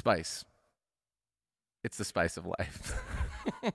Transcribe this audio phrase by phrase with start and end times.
[0.00, 0.44] spice.
[1.84, 3.00] It's the spice of life.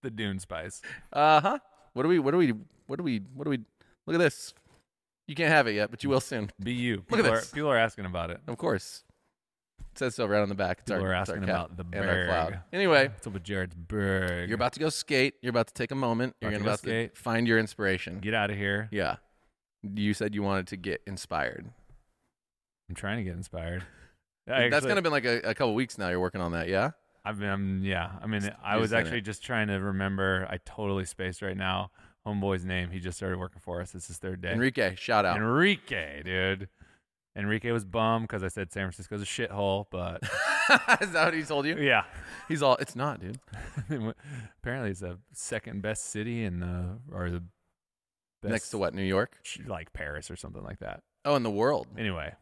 [0.00, 0.80] The Dune spice.
[1.12, 1.58] uh huh.
[1.92, 2.20] What do we?
[2.20, 2.52] What do we?
[2.86, 3.20] What do we?
[3.34, 3.58] What do we?
[4.06, 4.54] Look at this.
[5.26, 6.52] You can't have it yet, but you will soon.
[6.62, 7.02] Be you.
[7.10, 7.50] Look at People are- this.
[7.50, 8.40] people are asking about it.
[8.46, 9.02] Of course.
[9.92, 10.78] It says so right on the back.
[10.82, 12.50] It's People our, are it's our asking about the and our cloud.
[12.52, 12.60] berg.
[12.72, 14.48] Anyway, What's up with Jared's berg?
[14.48, 15.34] you're about to go skate.
[15.42, 16.36] You're about to take a moment.
[16.40, 17.14] You're About to about skate.
[17.16, 18.20] to find your inspiration.
[18.20, 18.88] get out of here.
[18.92, 19.16] Yeah.
[19.82, 21.66] You said you wanted to get inspired.
[22.88, 23.82] I'm trying to get inspired.
[24.48, 26.08] That's Actually, gonna been like a, a couple weeks now.
[26.08, 26.92] You're working on that, yeah?
[27.24, 28.12] I've been, I'm, yeah.
[28.22, 29.22] I mean, I was actually it.
[29.22, 30.46] just trying to remember.
[30.50, 31.90] I totally spaced right now.
[32.26, 32.90] Homeboy's name.
[32.90, 33.94] He just started working for us.
[33.94, 34.52] It's his third day.
[34.52, 35.36] Enrique, shout out.
[35.36, 36.68] Enrique, dude.
[37.36, 40.22] Enrique was bummed because I said San Francisco's a shithole, but
[41.00, 41.76] Is that what he told you?
[41.78, 42.04] yeah.
[42.48, 42.76] He's all.
[42.76, 43.38] It's not, dude.
[44.62, 47.42] Apparently, it's the second best city in the or the
[48.42, 48.94] best, Next to what?
[48.94, 49.38] New York?
[49.66, 51.02] like Paris or something like that.
[51.24, 51.86] Oh, in the world.
[51.96, 52.32] Anyway,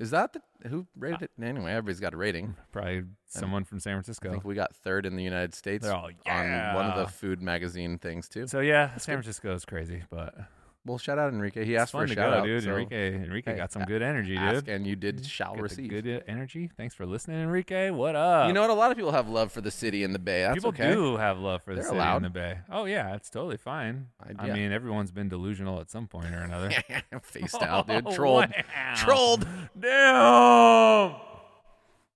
[0.00, 1.44] Is that the who rated uh, it?
[1.44, 2.56] Anyway, everybody's got a rating.
[2.72, 4.30] probably someone from San Francisco.
[4.30, 7.06] I think we got third in the United States They're all on one of the
[7.06, 8.46] food magazine things too.
[8.46, 10.34] So yeah, San Francisco is crazy, but
[10.86, 11.66] Well, shout out Enrique.
[11.66, 12.62] He asked for a shout go, out, dude.
[12.64, 14.66] so Enrique, Enrique hey, got some good energy, dude.
[14.66, 15.90] and you did shall the receive.
[15.90, 16.70] good energy.
[16.74, 17.90] Thanks for listening, Enrique.
[17.90, 18.46] What up?
[18.46, 18.70] You know what?
[18.70, 20.40] A lot of people have love for the city and the Bay.
[20.40, 20.90] That's people okay.
[20.94, 22.16] do have love for the They're city allowed.
[22.16, 22.58] and the Bay.
[22.70, 24.06] Oh yeah, it's totally fine.
[24.22, 26.70] I- I, mean, everyone's been delusional at some point or another.
[27.22, 28.06] Faced out, dude.
[28.06, 28.46] Oh, Trolled.
[28.50, 28.94] wow.
[28.96, 29.46] Trolled.
[29.78, 31.20] Damn.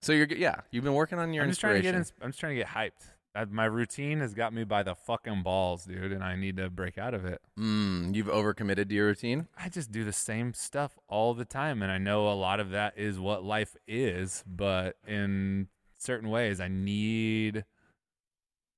[0.00, 0.56] So you're yeah.
[0.70, 1.92] You've been working on your I'm just trying to inspiration.
[1.92, 1.98] get.
[1.98, 3.10] Ins- I'm just trying to get hyped.
[3.34, 6.70] I, my routine has got me by the fucking balls, dude, and I need to
[6.70, 7.40] break out of it.
[7.58, 9.48] mm, you've overcommitted to your routine.
[9.58, 12.70] I just do the same stuff all the time, and I know a lot of
[12.70, 14.44] that is what life is.
[14.46, 15.68] But in
[15.98, 17.64] certain ways, I need.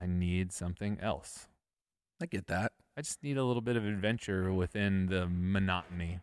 [0.00, 1.48] I need something else.
[2.20, 2.72] I get that.
[2.96, 6.20] I just need a little bit of adventure within the monotony.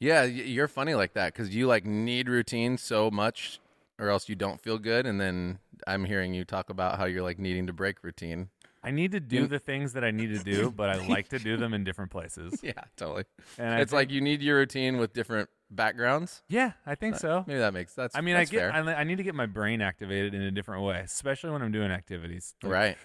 [0.00, 3.60] Yeah, you're funny like that because you like need routine so much,
[3.98, 5.06] or else you don't feel good.
[5.06, 8.48] And then I'm hearing you talk about how you're like needing to break routine.
[8.82, 11.38] I need to do the things that I need to do, but I like to
[11.38, 12.58] do them in different places.
[12.62, 13.24] Yeah, totally.
[13.58, 16.42] And I it's like you need your routine with different backgrounds.
[16.48, 17.44] yeah, I think so.
[17.46, 18.16] Maybe that makes that's.
[18.16, 18.74] I mean, that's I get.
[18.74, 21.72] I, I need to get my brain activated in a different way, especially when I'm
[21.72, 22.98] doing activities, like right,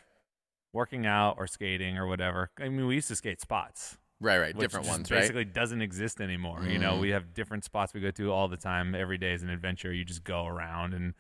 [0.74, 2.52] working out or skating or whatever.
[2.60, 4.58] I mean, we used to skate spots, right, right.
[4.58, 5.20] Different ones, right?
[5.22, 6.64] basically doesn't exist anymore.
[6.66, 7.02] You know, Mhm.
[7.02, 8.96] we have different spots we go to all the time.
[8.96, 9.92] Every day is an adventure.
[9.94, 11.14] You just go around, and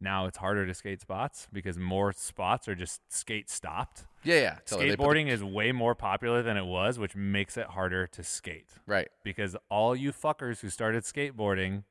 [0.00, 4.04] now it's harder to skate spots because more spots are just skate stopped.
[4.24, 4.54] Yeah, yeah.
[4.66, 4.90] Totally.
[4.90, 8.22] Put the- Skateboarding is way more popular than it was, which makes it harder to
[8.22, 8.68] skate.
[8.86, 9.08] right.
[9.24, 11.84] because all you fuckers who started skateboarding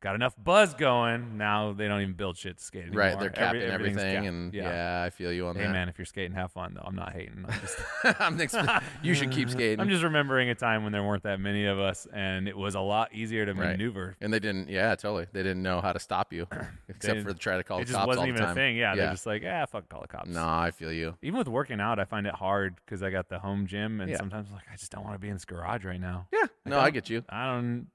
[0.00, 1.36] got enough buzz going.
[1.38, 3.00] Now they don't even build shit to skate anymore.
[3.00, 4.26] Right, they're Every- capping everything's everything, capped.
[4.28, 4.62] and yeah.
[5.00, 5.04] yeah.
[5.04, 5.66] I feel you on Hey that.
[5.68, 6.82] Hey man, if you're skating, have fun though.
[6.84, 7.44] I'm not hating.
[7.48, 7.78] I'm just,
[8.20, 9.80] I'm exp- you should keep skating.
[9.80, 12.74] I'm just remembering a time when there weren't that many of us, and it was
[12.74, 13.70] a lot easier to Right.
[13.70, 14.16] maneuver.
[14.20, 14.68] and they didn't.
[14.68, 15.26] Yeah, totally.
[15.32, 16.46] They didn't know how to stop you,
[16.88, 18.76] except for try to call It the just wasn't even a thing.
[18.76, 18.96] Yeah, yeah.
[18.96, 20.28] they're just like, yeah, fuck, call the cops.
[20.28, 21.16] no, I feel you.
[21.22, 24.10] Even with working out, I find it hard because I got the home gym, and
[24.10, 24.16] Yeah.
[24.18, 26.28] sometimes I'm like, I just don't want to be in this garage right now.
[26.32, 27.24] Yeah, no, I don't- get you.
[27.28, 27.88] I don't.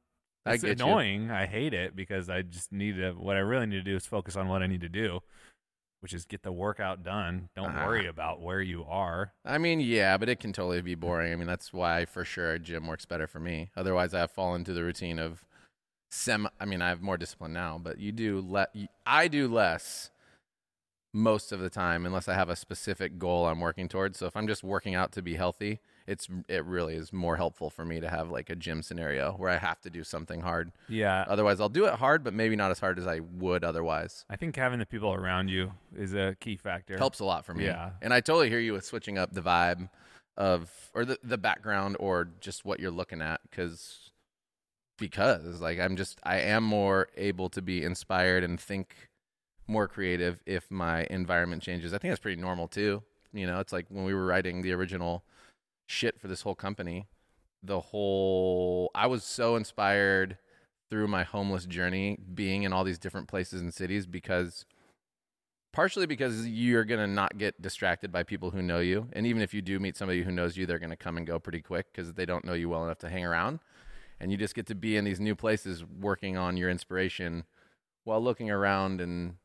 [0.45, 0.85] It's get you.
[0.85, 1.31] annoying.
[1.31, 3.11] I hate it because I just need to.
[3.13, 5.21] What I really need to do is focus on what I need to do,
[6.01, 7.49] which is get the workout done.
[7.55, 7.85] Don't Ah.
[7.85, 9.33] worry about where you are.
[9.45, 11.31] I mean, yeah, but it can totally be boring.
[11.31, 13.71] I mean, that's why for sure gym works better for me.
[13.77, 15.45] Otherwise, I have fallen into the routine of
[16.11, 16.47] sem.
[16.59, 18.75] I mean, I have more discipline now, but you do let.
[19.05, 20.09] I do less
[21.13, 24.17] most of the time unless I have a specific goal I'm working towards.
[24.17, 27.69] So if I'm just working out to be healthy, it's it really is more helpful
[27.69, 30.71] for me to have like a gym scenario where I have to do something hard.
[30.89, 34.25] Yeah, Otherwise, I'll do it hard, but maybe not as hard as I would otherwise.
[34.29, 36.97] I think having the people around you is a key factor.
[36.97, 37.65] helps a lot for me.
[37.65, 37.91] Yeah.
[38.01, 39.89] And I totally hear you with switching up the vibe
[40.35, 44.11] of or the the background or just what you're looking at cuz
[44.97, 49.09] because like I'm just I am more able to be inspired and think
[49.67, 51.93] more creative if my environment changes.
[51.93, 53.03] I think that's pretty normal too.
[53.31, 55.23] You know, it's like when we were writing the original
[55.93, 57.07] shit for this whole company,
[57.61, 60.37] the whole I was so inspired
[60.89, 64.65] through my homeless journey being in all these different places and cities because
[65.71, 69.07] partially because you're going to not get distracted by people who know you.
[69.13, 71.25] And even if you do meet somebody who knows you they're going to come and
[71.25, 73.59] go pretty quick because they don't know you well enough to hang around.
[74.19, 77.45] And you just get to be in these new places working on your inspiration
[78.03, 79.35] while looking around and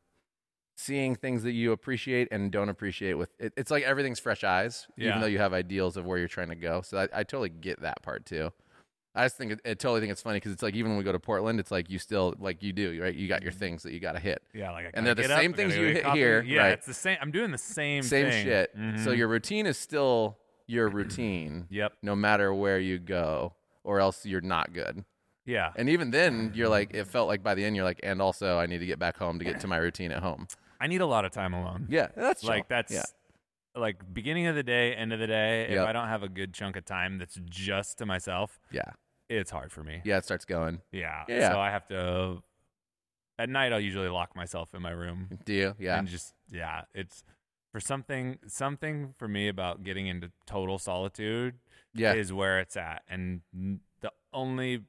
[0.79, 4.87] seeing things that you appreciate and don't appreciate with it, it's like everything's fresh eyes
[4.95, 5.09] Yeah.
[5.09, 7.49] even though you have ideals of where you're trying to go so i, I totally
[7.49, 8.51] get that part too
[9.15, 11.03] I just think it, I totally think it's funny because it's like even when we
[11.03, 13.13] go to Portland, it's like you still like you do right.
[13.13, 14.41] You got your things that you got to hit.
[14.53, 16.19] yeah, like I And they're the get up, same I things you hit coffee.
[16.19, 16.71] here, Yeah, right.
[16.73, 17.17] it's the same.
[17.19, 18.45] I'm doing the same Same thing.
[18.45, 18.71] shit.
[19.03, 19.17] So Mhm.
[19.17, 20.37] your routine is still
[20.67, 21.93] your routine, Yep.
[22.03, 25.03] no matter where you go, or else you're not good.
[25.43, 25.71] Yeah.
[25.75, 28.59] And even then, you're like, it felt like by the end, you're like, and also
[28.59, 30.47] I need to get back home to get to my routine at home.
[30.79, 31.87] I need a lot of time alone.
[31.89, 32.65] Yeah, that's like chill.
[32.69, 33.03] that's yeah,
[33.75, 35.67] like beginning of the day, end of the day.
[35.69, 38.91] If I don't have a good chunk of time that's just to myself, yeah,
[39.29, 40.01] it's hard for me.
[40.03, 40.17] yeah.
[40.17, 40.81] It starts going.
[40.91, 41.23] Yeah.
[41.27, 41.51] Yeah.
[41.51, 42.41] So I have to.
[43.37, 45.75] At night, I'll usually lock myself in my room Do you?
[45.79, 46.81] Yeah, and just yeah.
[46.93, 47.23] It's
[47.71, 51.55] for something something for me about getting into total solitude
[51.93, 53.41] yeah, is where it's at, and
[54.01, 54.81] the only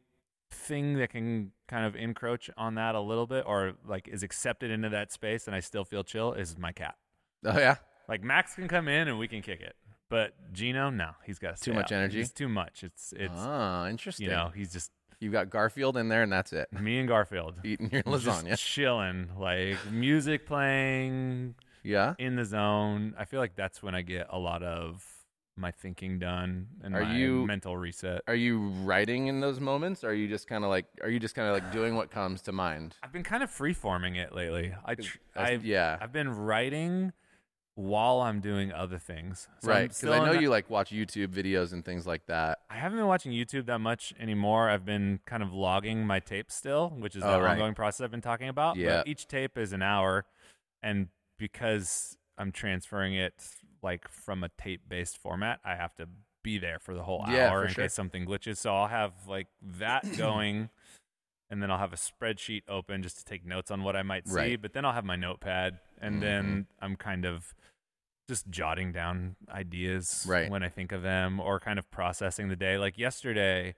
[0.50, 4.70] thing that can kind of encroach on that a little bit or like is accepted
[4.70, 6.96] into that space and I still feel chill is my cat.
[7.44, 7.76] oh yeah.
[8.08, 9.76] Like Max can come in and we can kick it.
[10.08, 12.20] But Gino, no, he's got Too much energy?
[12.20, 12.82] It's too much.
[12.82, 14.26] It's it's ah, interesting.
[14.26, 16.72] you know, he's just You've got Garfield in there, and that's it.
[16.72, 18.56] me and Garfield Eating your just lasagna.
[18.58, 21.54] chilling, like music playing
[21.84, 22.14] Yeah.
[22.18, 23.14] in the zone.
[23.18, 25.04] I feel like that's when I get a lot of
[25.60, 28.22] my thinking done and Are my you- mental reset.
[28.26, 30.02] Are you writing in those moments?
[30.02, 30.86] Or are you just kind of like?
[31.02, 32.96] Are you just kind of like doing what comes to mind?
[33.02, 34.72] I've been kind of free forming it lately.
[34.84, 35.98] I tr- I've, yeah.
[36.00, 37.12] I've been writing
[37.76, 39.48] while I'm doing other things.
[39.60, 39.88] So right.
[39.88, 42.58] Because I know you like watch YouTube videos and things like that.
[42.68, 44.68] I haven't been watching YouTube that much anymore.
[44.68, 47.52] I've been kind of logging my tapes still, which is Oh, the right.
[47.52, 48.74] ongoing process I've been talking about.
[48.74, 49.02] But Yeah.
[49.06, 50.26] each tape is an hour,
[50.82, 51.08] and
[51.38, 53.34] because I'm transferring it
[53.82, 56.08] like from a tape-based format, I have to
[56.42, 57.84] be there for the whole hour for in sure.
[57.84, 58.56] case something glitches.
[58.58, 59.48] So I'll have like
[59.78, 60.70] that going.
[61.52, 64.28] And then I'll have a spreadsheet open just to take notes on what I might
[64.28, 64.34] see.
[64.34, 64.52] Right.
[64.52, 64.62] Mm-hmm.
[64.62, 67.56] But then I'll have my notepad, and then I'm kind of
[68.28, 70.48] just jotting down ideas Right.
[70.48, 72.78] when I think of them or kind of processing the day.
[72.78, 73.74] Like yesterday,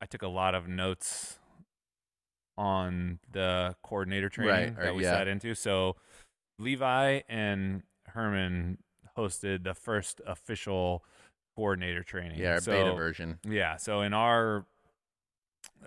[0.00, 1.38] I took a lot of notes
[2.58, 5.12] on the coordinator training Right, that we yeah.
[5.12, 5.54] sat into.
[5.54, 5.94] So
[6.58, 8.78] Levi and Herman
[9.20, 11.04] hosted the first official
[11.56, 12.38] coordinator training.
[12.38, 13.38] Yeah, our so, beta version.
[13.48, 13.76] Yeah.
[13.76, 14.66] So in our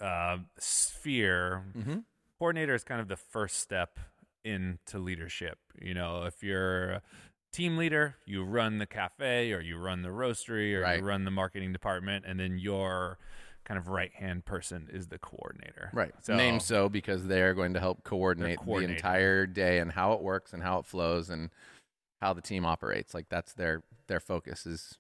[0.02, 2.00] uh, sphere, Mm-hmm.
[2.40, 4.00] coordinator is kind of the first step
[4.44, 5.58] into leadership.
[5.82, 7.02] You know, if you're a
[7.52, 11.00] team leader, you run the cafe or you run the roastery or Right.
[11.00, 13.18] you run the marketing department, and then your
[13.64, 15.90] kind of right hand person is the coordinator.
[15.94, 16.12] Right.
[16.22, 20.12] So, Name so because they are going to help coordinate the entire day and how
[20.14, 21.50] it works and how it flows and
[22.24, 23.14] how the team operates.
[23.14, 24.98] Like that's their their focus is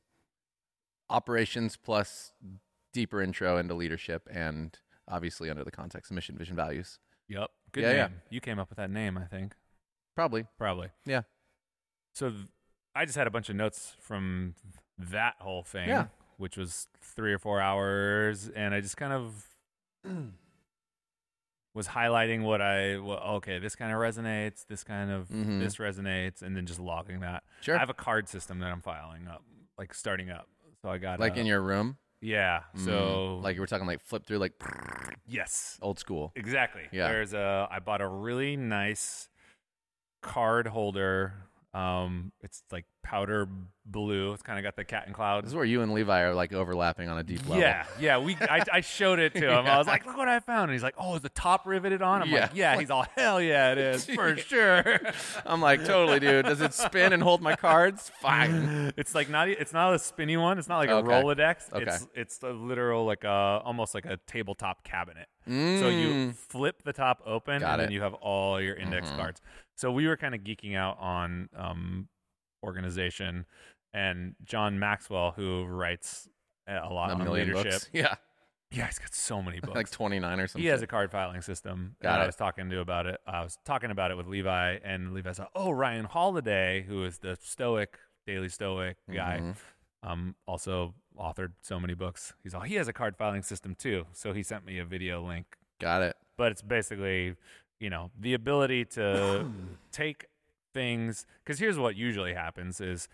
[1.09, 2.33] operations plus
[2.91, 4.77] deeper intro into leadership and
[5.07, 6.99] obviously under the context of mission, vision, values.
[7.29, 7.49] Yep.
[7.71, 7.97] Good Yeah, name.
[7.97, 8.07] yeah.
[8.29, 9.55] You came up with that name, I think.
[10.15, 10.45] Probably.
[10.57, 10.89] Probably.
[11.05, 11.21] Yeah.
[12.13, 12.45] So th-
[12.95, 14.55] I just had a bunch of notes from
[14.97, 16.07] that whole thing, Yeah.
[16.37, 19.47] which was three or four hours, and I just kind of
[21.73, 25.59] was highlighting what I well, okay, this kind of resonates, this kind of Mhm.
[25.59, 27.43] this resonates, and then just logging that.
[27.61, 27.75] Sure.
[27.75, 29.43] I have a card system that I'm filing up,
[29.77, 30.47] like starting up.
[30.81, 31.97] So I got like uh, in your room.
[32.21, 32.63] yeah.
[32.75, 34.53] So Mm, like we're talking like flip through like
[35.25, 36.31] yes, old school.
[36.35, 36.83] Exactly.
[36.91, 37.07] Yeah.
[37.07, 39.29] There's a I bought a really nice
[40.21, 41.33] card holder.
[41.73, 43.47] Um, it's like powder
[43.85, 44.31] blue.
[44.33, 45.43] It's kind of got the cat and cloud.
[45.43, 47.57] This is where you and Levi are like overlapping on a deep level.
[47.57, 48.19] Yeah, yeah.
[48.19, 49.65] We I, I showed it to him.
[49.65, 50.65] I was like, look what I found.
[50.65, 52.21] And he's like, oh, is the top riveted on?
[52.21, 52.41] I'm Yeah.
[52.41, 52.79] like, yeah.
[52.79, 54.99] He's all hell yeah, it is for sure.
[55.47, 56.45] I'm like, totally, dude.
[56.45, 58.11] Does it spin and hold my cards?
[58.21, 58.93] Fine.
[58.97, 60.59] it's like not it's not a spinny one.
[60.59, 61.07] It's not like a Okay.
[61.09, 61.73] Rolodex.
[61.73, 61.83] Okay.
[61.89, 65.27] It's it's a literal like a almost like a tabletop cabinet.
[65.45, 66.35] So you Mm.
[66.35, 69.17] flip the top open Got and then you have all your index Mhm.
[69.17, 69.41] cards.
[69.75, 72.07] So we were kind of geeking out on um,
[72.63, 73.45] organization
[73.93, 76.27] and John Maxwell, who writes
[76.67, 77.63] a lot a on leadership.
[77.71, 77.89] books.
[77.93, 78.15] Yeah.
[78.71, 79.75] Yeah, he's got so many books.
[79.75, 80.63] like 29 or something.
[80.63, 81.95] he has a card filing system.
[82.01, 83.19] Got and I was talking to about it.
[83.27, 87.19] I was talking about it with Levi, and Levi said, "Oh, Ryan Holiday, who is
[87.19, 89.55] the Stoic Daily Stoic guy, Mhm.
[90.01, 92.33] um, also authored so many books.
[92.41, 94.07] He's all he has a card filing system too.
[94.11, 96.15] So he sent me a video link Got it.
[96.35, 97.35] but it's basically
[97.83, 99.45] you know the ability to
[99.91, 100.25] take
[100.73, 103.07] things because here's what usually happens is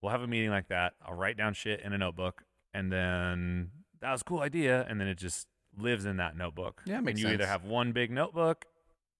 [0.00, 3.70] we'll have a meeting like that i'll write down shit in a notebook and then
[4.00, 7.04] that was a cool idea and then it just lives in that notebook Yeah, and
[7.04, 8.64] makes you either have one big notebook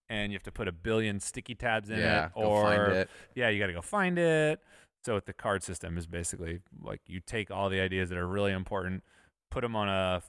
[0.09, 2.27] and you have to put a billion sticky tabs in yeah.
[2.27, 3.11] it or it.
[3.35, 4.61] yeah, you got to go find it.
[5.05, 8.27] So with the card system is basically like you take all the ideas that are
[8.27, 9.03] really important,
[9.51, 10.23] put them on a.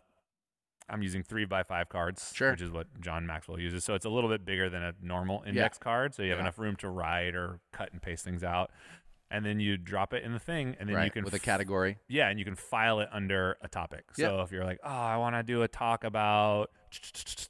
[0.90, 2.52] I'm using three by five cards, Sure.
[2.52, 3.84] which is what John Maxwell uses.
[3.84, 6.16] So it's a little bit bigger than a normal index card.
[6.16, 6.44] So you have Yeah.
[6.44, 8.72] enough room to write or cut and paste things out,
[9.30, 11.06] and then you drop it in the thing, and then right.
[11.06, 11.98] you can with a category.
[12.08, 14.06] yeah, and you can file it under a topic.
[14.18, 14.28] Yeah.
[14.28, 16.72] So if you're like, oh, I want to do a talk about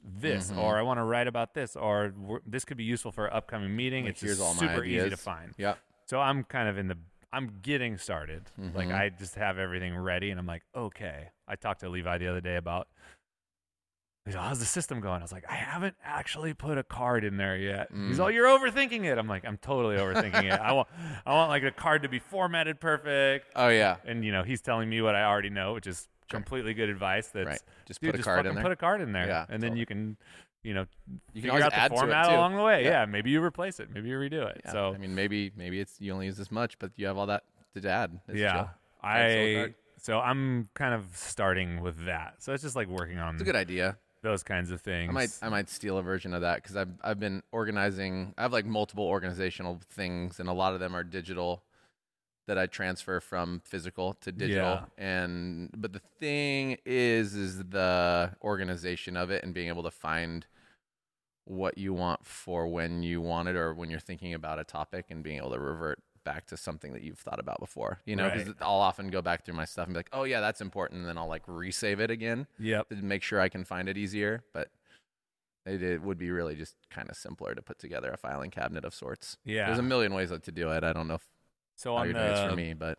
[0.02, 0.58] this, Mhm.
[0.58, 2.12] or I want to write about this, or
[2.46, 4.04] this could be useful for an upcoming meeting.
[4.04, 5.54] Like, it's here's all super easy to find.
[5.56, 5.78] Yep.
[6.06, 6.98] So I'm kind of in the
[7.30, 8.50] I'm getting started.
[8.56, 8.94] Like Mhm.
[8.94, 11.28] I just have everything ready and I'm like, okay.
[11.46, 12.88] I talked to Levi the other day about
[14.28, 15.20] He's like, how's the system going?
[15.20, 17.88] I was like, I haven't actually put a card in there yet.
[17.90, 18.20] He's Mm.
[18.20, 19.18] all, you're overthinking it.
[19.18, 20.60] I'm like, I'm totally overthinking it.
[20.60, 20.88] I want,
[21.26, 23.46] I want like a card to be formatted perfect.
[23.56, 23.96] Oh yeah.
[24.04, 27.28] And you know, he's telling me what I already know, which is completely good advice.
[27.28, 27.60] That's Right.
[27.86, 28.62] Just dude, put a just card in there.
[28.62, 30.16] Put a card in there, Yeah, and then you can,
[30.62, 30.84] you know,
[31.32, 32.84] You can figure out the format along the way.
[32.84, 32.90] Yeah.
[32.90, 33.04] Yeah.
[33.06, 34.60] maybe you replace it, maybe you redo it.
[34.64, 34.72] Yeah.
[34.72, 37.26] So I mean, maybe maybe it's you only use this much, but you have all
[37.26, 37.44] that
[37.80, 38.18] to add.
[38.28, 38.70] It's yeah, chill.
[39.02, 39.74] I Add soul card.
[40.02, 42.34] so I'm kind of starting with that.
[42.42, 43.96] So it's just like working on It's a good idea.
[44.28, 45.08] Those kinds of things.
[45.08, 48.34] I might I might steal a version of that because I've I've been organizing.
[48.36, 51.64] I have like multiple organizational things, and a lot of them are digital
[52.46, 54.80] that I transfer from physical to digital.
[54.96, 60.46] And but the thing is, is the organization of it and being able to find
[61.44, 65.06] what you want for when you want it or when you're thinking about a topic
[65.08, 68.00] and being able to revert back to something that you've thought about before.
[68.04, 68.56] You know, because Right.
[68.60, 71.08] I'll often go back through my stuff and be like, oh yeah, that's important, and
[71.08, 72.88] then I'll like resave it again Yep.
[72.90, 74.42] to make sure I can find it easier.
[74.52, 74.68] But
[75.64, 78.84] it, it would be really just kind of simpler to put together a filing cabinet
[78.84, 79.38] of sorts.
[79.44, 79.66] Yeah.
[79.66, 80.84] There's a million ways to do it.
[80.84, 81.26] I don't know if
[81.76, 82.98] so on you're doing this the for me, but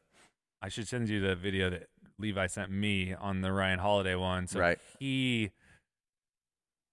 [0.62, 4.48] I should send you the video that Levi sent me on the Ryan Holiday one.
[4.48, 4.80] So Right.
[5.00, 5.52] he,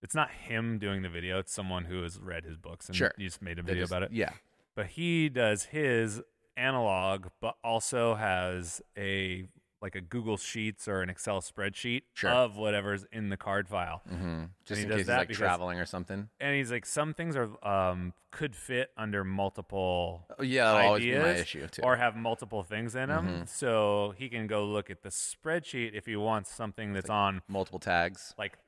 [0.03, 1.39] it's not him doing the video.
[1.39, 3.13] It's someone who has read his books and Sure.
[3.19, 4.13] just made a video just- about it.
[4.13, 4.33] Yeah.
[4.77, 6.23] But he does his
[6.57, 9.49] analog, but also has a
[9.83, 12.31] like a Google Sheets or an Excel spreadsheet Sure.
[12.31, 14.01] of whatever's in the card file.
[14.09, 16.29] hmm Just he in does case he's like because- traveling or something.
[16.41, 21.05] And he's like, some things are um could fit under multiple Oh, yeah, that'll always
[21.05, 21.83] be my ideas issue too.
[21.83, 23.27] or have multiple things in them.
[23.45, 23.49] Mhm.
[23.49, 27.79] So he can go look at the spreadsheet if he wants something that's on Multiple
[27.79, 28.35] tags.
[28.39, 28.59] like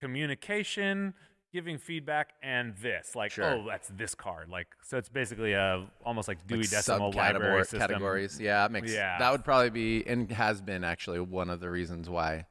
[0.00, 1.14] communication,
[1.54, 3.14] giving feedback, and this.
[3.14, 3.44] Like, Sure.
[3.54, 4.50] oh, that's this card.
[4.50, 7.78] Like, so it's basically a almost like Dewey like Decimal Library system.
[7.80, 8.38] categories.
[8.38, 9.16] Yeah, that makes Yeah.
[9.18, 12.44] that would probably be and has been actually one of the reasons why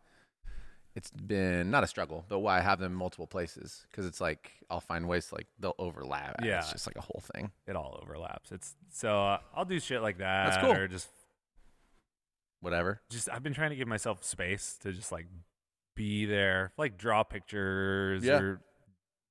[0.96, 4.22] it's been not a struggle, but why I have them in multiple places because it's
[4.22, 6.38] like I'll find ways to, like they'll overlap.
[6.44, 6.60] Yeah.
[6.60, 7.52] it's just like a whole thing.
[7.68, 8.52] It all overlaps.
[8.52, 10.52] It's so uh, I'll do shit like that.
[10.52, 10.72] That's cool.
[10.74, 11.10] Or just
[12.62, 13.02] Whatever.
[13.10, 15.28] just I've been trying to give myself space to just like
[15.96, 18.40] be there, like draw pictures Yeah.
[18.40, 18.62] or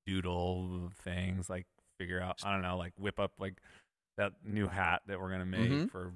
[0.06, 1.66] doodle things, like
[1.98, 3.60] figure out I don't know, like whip up like
[4.16, 5.90] that new hat that we're gonna make Mhm.
[5.90, 6.12] for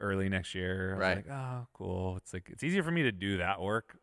[0.00, 0.96] early next year.
[0.96, 1.16] Right.
[1.18, 2.16] like, oh, cool.
[2.16, 3.96] It's like it's easier for me to do that work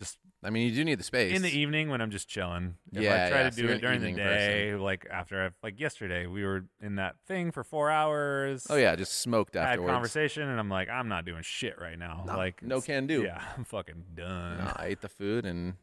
[0.00, 2.74] Just, I mean, you do need the space in the evening when I'm just chilling.
[2.92, 4.36] If Yeah, I try yeah, to do you're it during the evening person.
[4.48, 8.66] day, like after I've like yesterday, we were in that thing for four hours.
[8.68, 9.92] Oh yeah, just smoked had afterwards.
[9.92, 12.24] conversation, and I'm like, I'm not doing shit right now.
[12.26, 13.22] No, like, no can do.
[13.22, 14.58] Yeah, I'm fucking done.
[14.74, 15.74] I ate the food and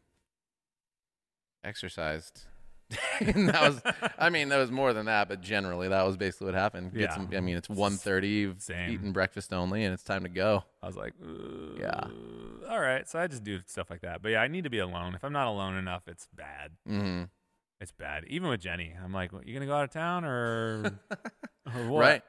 [1.64, 2.46] exercised.
[3.20, 3.82] and that was,
[4.18, 6.92] I mean, that was more than that, but generally that was basically what happened.
[6.94, 7.14] Get Yeah.
[7.16, 8.90] some, I mean, it's 1.30, you've Same.
[8.92, 10.64] eaten breakfast only, and it's time to go.
[10.82, 11.14] I was like,
[11.80, 11.90] Yeah.
[11.92, 14.22] "Uh, All right, so I just do stuff like that.
[14.24, 15.14] But yeah, I need to be alone.
[15.14, 16.72] If I'm not alone enough, it's bad.
[16.88, 17.24] hmm
[17.80, 18.26] It's bad.
[18.28, 21.00] Even with Jenny, I'm like, you gonna go out of town or,
[21.76, 22.00] or what?
[22.02, 22.22] Right?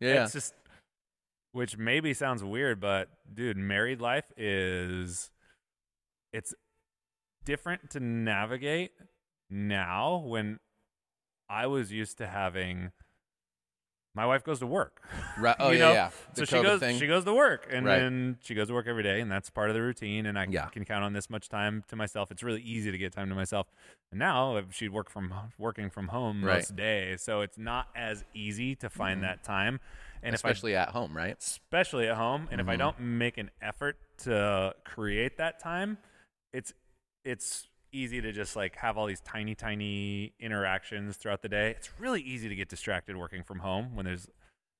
[0.00, 0.24] Yeah.
[0.24, 0.54] It's just,
[1.52, 5.30] which maybe sounds weird, but dude, married life is,
[6.32, 6.54] it's
[7.44, 8.90] different to navigate
[9.50, 10.58] now when
[11.48, 12.92] I was used to having.
[14.14, 15.02] My wife goes to work.
[15.38, 15.54] Right.
[15.60, 16.10] Oh yeah, yeah.
[16.32, 16.98] so she COVID goes thing.
[16.98, 17.98] she goes to work and Right.
[17.98, 20.46] then she goes to work every day and that's part of the routine and I
[20.48, 20.66] Yeah.
[20.70, 22.30] can count on this much time to myself.
[22.32, 23.68] It's really easy to get time to myself.
[24.10, 26.56] And now she'd work from working from home Right.
[26.56, 29.78] most days, so it's not as easy to find that time.
[30.22, 31.36] And if I especially at home, right?
[31.38, 32.78] especially at home and if I Mhm.
[32.78, 35.98] don't make an effort to create that time,
[36.52, 36.72] it's
[37.24, 41.70] it's easy to just like have all these tiny tiny interactions throughout the day.
[41.70, 44.28] It's really easy to get distracted working from home when there's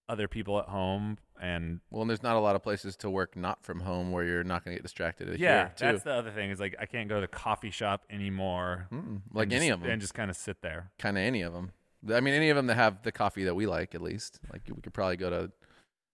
[0.09, 3.37] other people at home and Well, and there's not a lot of places to work
[3.37, 5.39] not from home where you're not going to get distracted.
[5.39, 5.85] yeah, too.
[5.85, 8.89] that's the other thing is like I can't go to the coffee shop anymore.
[8.93, 9.21] Mm-mm.
[9.33, 9.91] like any just- of them.
[9.91, 10.91] and just kind of sit there.
[10.99, 11.73] kind of any of them.
[12.15, 14.39] I mean, any of them that have the coffee that we like, at least.
[14.53, 15.51] Like we could probably go to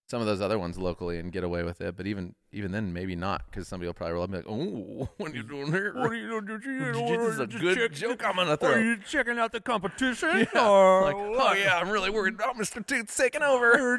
[0.07, 1.97] some of those other ones locally and get away with it.
[1.97, 4.59] But even even then, maybe not, because somebody will probably roll up and be like,
[4.59, 5.95] "Oh, what are you doing here?
[5.95, 6.63] What are you doing?
[7.19, 8.73] this is a good joke I'm gonna throw.
[8.73, 10.47] Are you checking out the competition?
[10.55, 10.69] Yeah.
[10.69, 12.85] Or Like, oh yeah, I'm really worried about Mr.
[12.85, 13.99] Toots taking over.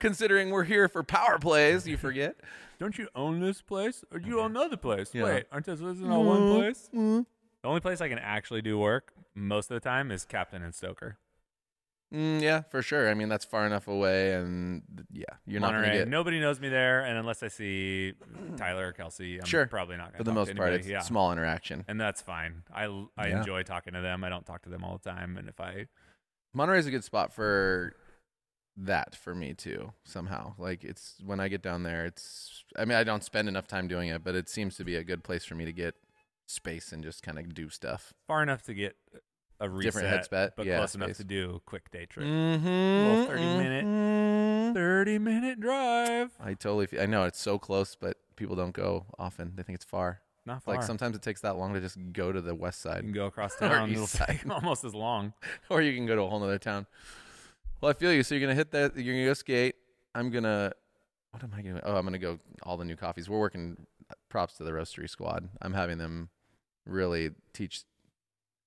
[0.00, 2.36] Considering we're here for power plays, you forget.
[2.78, 4.04] Don't you own this place?
[4.10, 5.14] Or do you own another place?
[5.14, 5.24] Yeah.
[5.24, 6.58] Wait, aren't those isn't all one mm-hmm.
[6.58, 6.90] place?
[6.92, 7.20] Mm-hmm.
[7.62, 10.74] The only place I can actually do work most of the time is Captain and
[10.74, 11.18] Stoker.
[12.14, 13.10] Mm, yeah, for sure.
[13.10, 15.86] I mean, that's far enough away, and yeah, you're not Monterey.
[15.88, 16.08] gonna get.
[16.08, 18.12] Nobody knows me there, and unless I see
[18.56, 19.66] Tyler or Kelsey, I'm Sure.
[19.66, 20.18] probably not going to.
[20.18, 21.00] For the most part, it's yeah.
[21.00, 21.84] small interaction.
[21.88, 22.62] and that's fine.
[22.72, 22.84] I
[23.16, 23.38] I Yeah.
[23.38, 24.22] enjoy talking to them.
[24.22, 25.88] I don't talk to them all the time, and if I
[26.52, 27.96] Monterey's a good spot for
[28.76, 30.54] that for me too somehow.
[30.58, 33.88] Like it's when I get down there, it's I mean I don't spend enough time
[33.88, 35.94] doing it, but it seems to be a good place for me to get
[36.46, 38.12] space and just kind of do stuff.
[38.28, 38.96] Far enough to get
[39.64, 41.16] a reset, Different headset, but yeah, close enough space.
[41.18, 42.26] to do a quick day trip.
[42.26, 42.66] Mm-hmm.
[42.66, 46.32] Little 30 minute- Thirty minute drive.
[46.40, 46.86] I totally.
[46.86, 49.52] Feel, I know it's so close, but people don't go often.
[49.54, 50.20] They think it's far.
[50.46, 50.74] Not far.
[50.74, 53.12] Like sometimes it takes that long to just go to the west you side, can
[53.12, 53.90] go across town.
[53.90, 54.40] east side.
[54.50, 55.32] almost as long.
[55.70, 56.86] or you can go to a whole other town.
[57.80, 58.22] Well, I feel you.
[58.24, 58.96] So you're gonna hit that.
[58.96, 59.76] You're gonna go skate.
[60.14, 60.72] I'm gonna.
[61.30, 61.80] What am I gonna?
[61.84, 63.28] Oh, I'm gonna go all the new coffees.
[63.28, 63.86] We're working.
[64.28, 65.48] Props to the roastery squad.
[65.62, 66.28] I'm having them
[66.84, 67.82] really teach,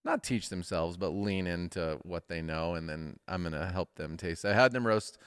[0.07, 4.17] not teach themselves, but lean into what they know, and then I'm gonna help them
[4.17, 4.45] taste.
[4.45, 5.17] I had them roast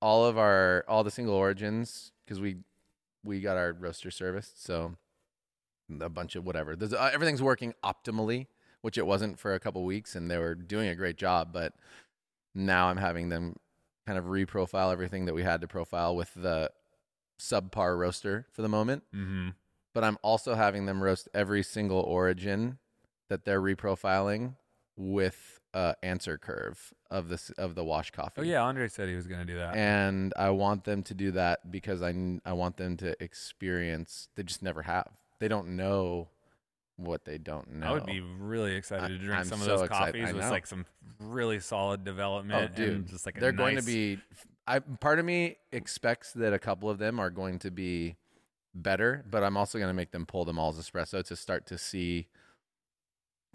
[0.00, 2.56] all of our all the single origins because we
[3.22, 4.96] we got our roaster serviced, so
[6.00, 6.76] a bunch of whatever.
[6.76, 8.46] There's, uh, everything's working optimally,
[8.80, 11.52] which it wasn't for a couple weeks, and they were doing a great job.
[11.52, 11.74] But
[12.54, 13.56] now I'm having them
[14.06, 16.70] kind of reprofile everything that we had to profile with the
[17.40, 19.04] subpar roaster for the moment.
[19.14, 19.50] Mm-hmm.
[19.94, 22.78] But I'm also having them roast every single origin
[23.28, 24.54] that they're reprofiling
[24.96, 28.40] with uh, answer curve of this of the wash coffee.
[28.42, 29.74] Oh yeah, Andre said he was gonna do that.
[29.76, 32.14] And I want them to do that because I,
[32.44, 35.08] I want them to experience, they just never have.
[35.40, 36.28] They don't know
[36.96, 37.86] what they don't know.
[37.88, 40.20] I would be really excited I- to drink I'm some of so those excited.
[40.20, 40.86] coffees with like some
[41.18, 42.70] really solid development.
[42.72, 42.88] Oh, dude.
[42.94, 44.18] and just like a They're going to be,
[44.68, 48.14] I, part of me expects that a couple of them are going to be
[48.76, 51.66] better, but I'm also going to make them pull them all as espresso to start
[51.66, 52.28] to see,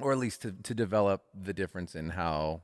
[0.01, 2.61] or at least to, to develop the difference in how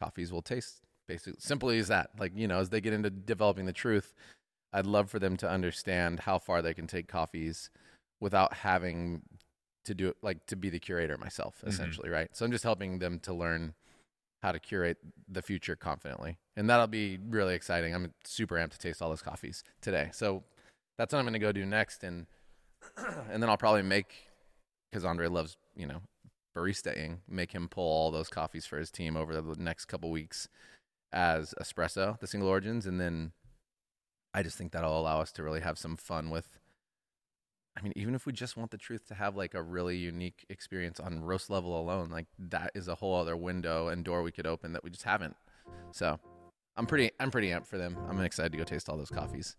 [0.00, 0.82] coffees will taste.
[1.08, 2.10] Basically, simply as that.
[2.18, 4.14] Like, you know, as they get into developing the truth,
[4.72, 7.70] I'd love for them to understand how far they can take coffees
[8.20, 9.22] without having
[9.86, 11.68] to do it, like to be the curator myself, Mhm.
[11.68, 12.28] essentially, right?
[12.36, 13.74] So I'm just helping them to learn
[14.42, 16.38] how to curate the future confidently.
[16.56, 17.94] And that'll be really exciting.
[17.94, 20.10] I'm super amped to taste all those coffees today.
[20.12, 20.44] So
[20.96, 22.04] that's what I'm going to go do next.
[22.04, 22.26] And,
[22.96, 24.14] and then I'll probably make,
[24.90, 26.02] because Andre loves, you know,
[26.56, 30.48] baristaing, make him pull all those coffees for his team over the next couple weeks
[31.12, 32.86] as espresso, the single origins.
[32.86, 33.32] And then
[34.34, 36.58] I just think that'll allow us to really have some fun with.
[37.78, 40.44] I mean, even if we just want the truth to have like a really unique
[40.48, 44.32] experience on roast level alone, like that is a whole other window and door we
[44.32, 45.36] could open that we just haven't.
[45.92, 46.18] So
[46.76, 47.96] I'm pretty, I'm pretty amped for them.
[48.08, 49.56] I'm excited to go taste all those coffees.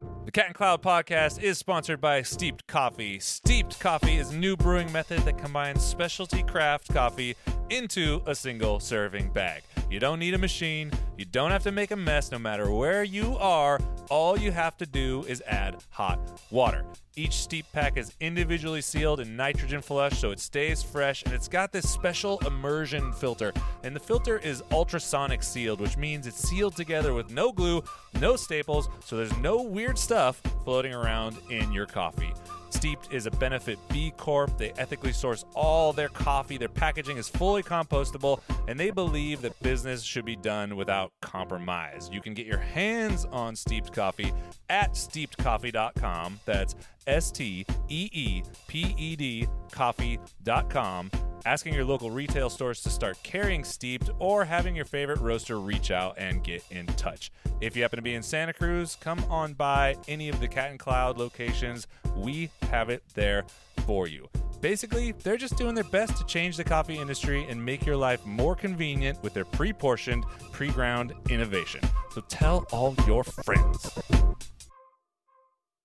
[0.00, 3.18] The Cat and Cloud podcast is sponsored by Steeped Coffee.
[3.18, 7.36] Steeped Coffee is a new brewing method that combines specialty craft coffee
[7.70, 9.62] into a single serving bag.
[9.88, 13.04] You don't need a machine, you don't have to make a mess no matter where
[13.04, 13.78] you are.
[14.10, 16.18] All you have to do is add hot
[16.50, 16.84] water.
[17.14, 21.46] Each steep pack is individually sealed in nitrogen flush so it stays fresh and it's
[21.46, 23.52] got this special immersion filter.
[23.84, 27.82] And the filter is ultrasonic sealed, which means it's sealed together with no glue,
[28.20, 32.34] no staples, so there's no weird stuff floating around in your coffee.
[32.70, 34.56] Steeped is a benefit B Corp.
[34.58, 36.58] They ethically source all their coffee.
[36.58, 42.10] Their packaging is fully compostable, and they believe that business should be done without compromise.
[42.12, 44.32] You can get your hands on steeped coffee
[44.68, 46.40] at steepedcoffee.com.
[46.44, 46.74] That's
[47.06, 51.10] S T E E P E D coffee.com.
[51.44, 55.92] Asking your local retail stores to start carrying steeped or having your favorite roaster reach
[55.92, 57.30] out and get in touch.
[57.60, 60.70] If you happen to be in Santa Cruz, come on by any of the Cat
[60.70, 61.86] and Cloud locations.
[62.16, 63.44] We have it there
[63.86, 64.28] for you.
[64.60, 68.26] Basically, they're just doing their best to change the coffee industry and make your life
[68.26, 71.80] more convenient with their pre portioned, pre ground innovation.
[72.10, 73.96] So tell all your friends.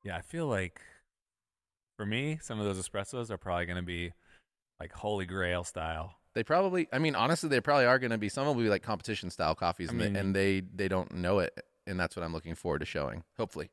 [0.03, 0.81] Yeah, I feel like
[1.97, 4.13] for me, some of those espressos are probably going to be
[4.79, 6.15] like holy grail style.
[6.33, 8.29] They probably, I mean, honestly, they probably are going to be.
[8.29, 11.13] Some will be like competition style coffees, I and, mean- they, and they they don't
[11.15, 11.53] know it,
[11.85, 13.23] and that's what I'm looking forward to showing.
[13.37, 13.69] Hopefully,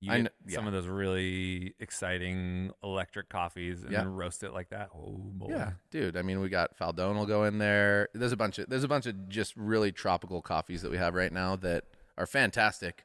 [0.00, 0.68] You I get kn- some yeah.
[0.68, 4.04] of those really exciting electric coffees and Yeah.
[4.06, 4.90] roast it like that.
[4.94, 5.48] Oh boy.
[5.50, 6.16] yeah, dude.
[6.16, 8.08] I mean, we got Faldone will go in there.
[8.14, 11.14] There's a bunch of there's a bunch of just really tropical coffees that we have
[11.14, 11.84] right now that
[12.16, 13.04] are fantastic,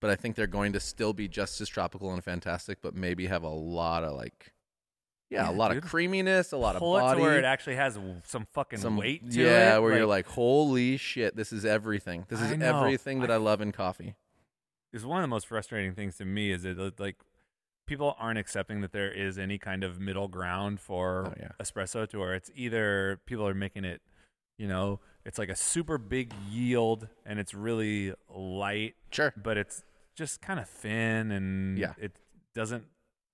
[0.00, 3.26] but I think they're going to still be just as tropical and fantastic, but maybe
[3.26, 4.52] have a lot of like,
[5.30, 5.84] yeah, Yeah, a lot dude.
[5.84, 7.16] of creaminess, a lot Pull of it body.
[7.18, 9.44] to where it actually has some fucking some weight to it.
[9.44, 9.80] yeah, it.
[9.82, 12.24] where you're like, holy shit, this is everything.
[12.28, 14.16] This is everything that I- I love in coffee.
[14.92, 17.16] is one of the most frustrating things to me is that like
[17.86, 21.50] people aren't accepting that there is any kind of middle ground for Oh, yeah.
[21.60, 24.00] espresso to where it's either people are making it
[24.58, 29.32] you know it's like a super big yield and it's really light Sure.
[29.36, 29.84] but it's
[30.20, 31.94] just kind of thin and Yeah.
[31.98, 32.12] it
[32.54, 32.84] doesn't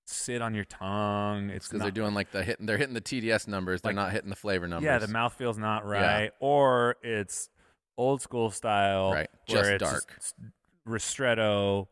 [0.05, 3.45] sit on your tongue it's because they're doing like the hitting they're hitting the TDS
[3.47, 6.95] numbers they're Like- not hitting the flavor numbers yeah the mouth feels not right or
[7.03, 7.49] it's
[7.97, 9.29] old school style, Right.
[9.47, 10.51] where Just it's dark.
[10.87, 11.87] ristretto,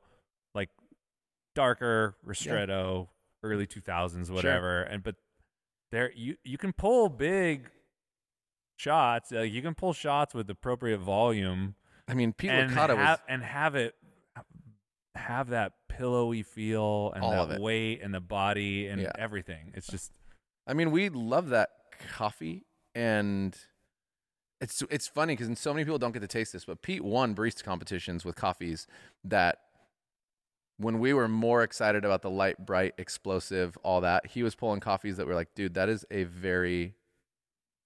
[0.53, 0.69] like
[1.55, 3.07] darker ristretto,
[3.43, 4.83] early two thousands, whatever.
[4.83, 5.15] And but
[5.91, 7.69] there you you can pull big
[8.77, 9.31] shots.
[9.31, 11.75] Like you can pull shots with appropriate volume
[12.07, 13.95] I mean, Pete Licata was and have it
[15.15, 19.11] have that pillowy feel and All that weight and the body and Yeah.
[19.17, 19.71] everything.
[19.73, 20.11] It's just
[20.67, 21.69] I mean, we love that
[22.15, 23.55] coffee, and
[24.59, 26.65] it's it's funny because so many people don't get to taste this.
[26.65, 28.87] But Pete won barista competitions with coffees
[29.23, 29.59] that,
[30.77, 34.79] when we were more excited about the light, bright, explosive, all that, he was pulling
[34.79, 36.95] coffees that were like, dude, that is a very,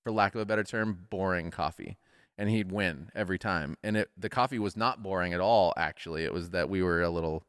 [0.04, 1.98] for lack of a better term, boring coffee.
[2.40, 3.78] And he'd win every time.
[3.84, 5.74] And it the coffee was not boring at all.
[5.76, 7.44] Actually, it was that we were a little,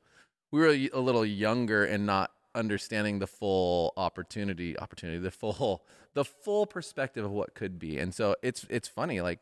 [0.50, 5.84] we were a, a little younger and not understanding the full opportunity opportunity the full
[6.14, 9.38] the full perspective of what could be and so it's it's funny like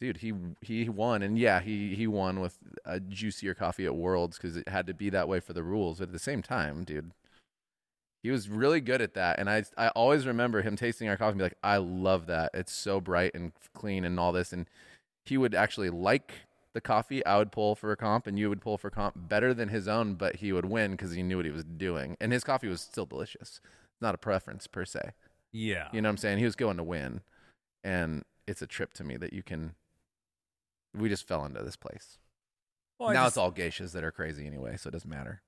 [0.00, 4.36] dude he he won and yeah he he won with a juicier coffee at worlds
[4.36, 6.84] because it had to be that way for the rules but at the same time
[6.84, 7.10] dude
[8.24, 11.30] he was really good at that and i i always remember him tasting our coffee
[11.32, 14.66] and be like i love that it's so bright and clean and all this and
[15.24, 16.32] he would actually like
[16.74, 19.54] the coffee I would pull for a comp and you would pull for comp better
[19.54, 22.16] than his own, but he would win because he knew what he was doing.
[22.20, 23.60] And his coffee was still delicious.
[24.00, 25.12] Not a preference per se.
[25.52, 25.88] yeah.
[25.92, 26.38] You know what I'm saying?
[26.38, 27.20] He was going to win.
[27.84, 29.76] And it's a trip to me that you can.
[30.92, 32.18] We just fell into this place.
[32.98, 35.42] Well, now just- it's all geishas that are crazy anyway, so it doesn't matter.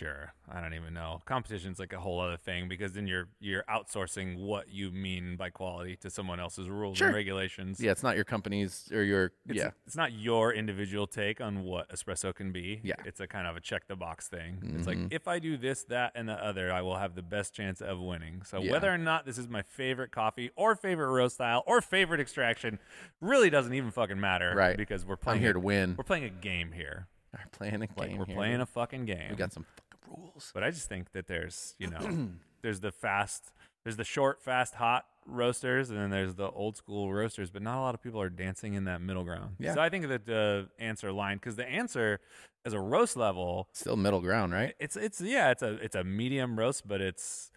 [0.00, 1.20] Sure, I don't even know.
[1.26, 5.50] Competition's like a whole other thing because then you're you're outsourcing what you mean by
[5.50, 7.08] quality to someone else's rules Sure.
[7.08, 7.78] and regulations.
[7.80, 9.32] yeah, it's not your company's or your.
[9.46, 9.70] It's, yeah.
[9.86, 12.80] it's not your individual take on what espresso can be.
[12.82, 12.94] Yeah.
[13.04, 14.74] it's a kind of a check the box thing.
[14.78, 15.12] It's like Mhm.
[15.12, 18.00] if I do this, that, and the other, I will have the best chance of
[18.00, 18.42] winning.
[18.44, 18.72] So Yeah.
[18.72, 22.78] whether or not this is my favorite coffee or favorite roast style or favorite extraction
[23.20, 24.54] really doesn't even fucking matter.
[24.56, 24.78] Right.
[24.78, 25.94] Because we're playing I'm here to win.
[25.98, 27.08] We're playing a game here.
[27.32, 27.88] We're playing a game.
[27.96, 29.30] Like we're here, playing a fucking game.
[29.30, 29.64] We got some
[30.10, 30.50] rules.
[30.52, 32.28] But I just think that there's, you know,
[32.62, 33.52] there's the fast,
[33.84, 37.50] there's the short, fast, hot roasters, and then there's the old school roasters.
[37.50, 39.56] But not a lot of people are dancing in that middle ground.
[39.58, 39.74] Yeah.
[39.74, 42.20] So I think that the answer line, because the answer
[42.64, 44.74] as a roast level, Still middle ground, right?
[44.78, 47.50] it's it's yeah, it's a it's a medium roast, but it's,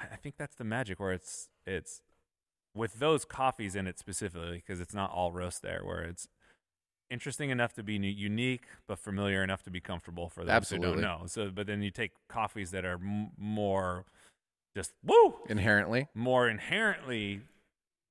[0.00, 2.02] I I think that's the magic where it's it's
[2.74, 6.28] with those coffees in it specifically because it's not all roast there, where it's
[7.10, 10.88] interesting enough to be unique but familiar enough to be comfortable for those Absolutely.
[10.88, 11.26] who don't know.
[11.26, 14.04] So, but then you take coffees that are m- more
[14.76, 16.08] just woo, Inherently.
[16.14, 17.40] more inherently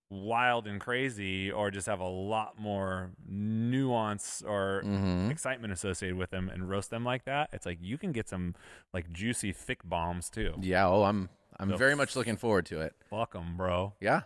[0.10, 5.30] wild and crazy, or just have a lot more nuance or Mm-hmm.
[5.32, 7.50] excitement associated with them, and roast them like that.
[7.54, 8.56] It's like you can get some
[8.94, 10.54] like juicy thick bombs too.
[10.62, 10.88] Yeah.
[10.88, 11.30] Oh, I'm.
[11.60, 12.94] I'm The very much looking forward to it.
[13.10, 13.94] Fuck them, bro.
[14.00, 14.22] Yeah.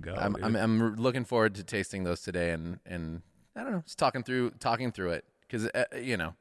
[0.00, 0.14] Go.
[0.14, 0.36] I'm.
[0.42, 3.22] I'm I'm looking forward to tasting those today and and
[3.58, 6.34] I don't know, just talking through talking through it because uh, you know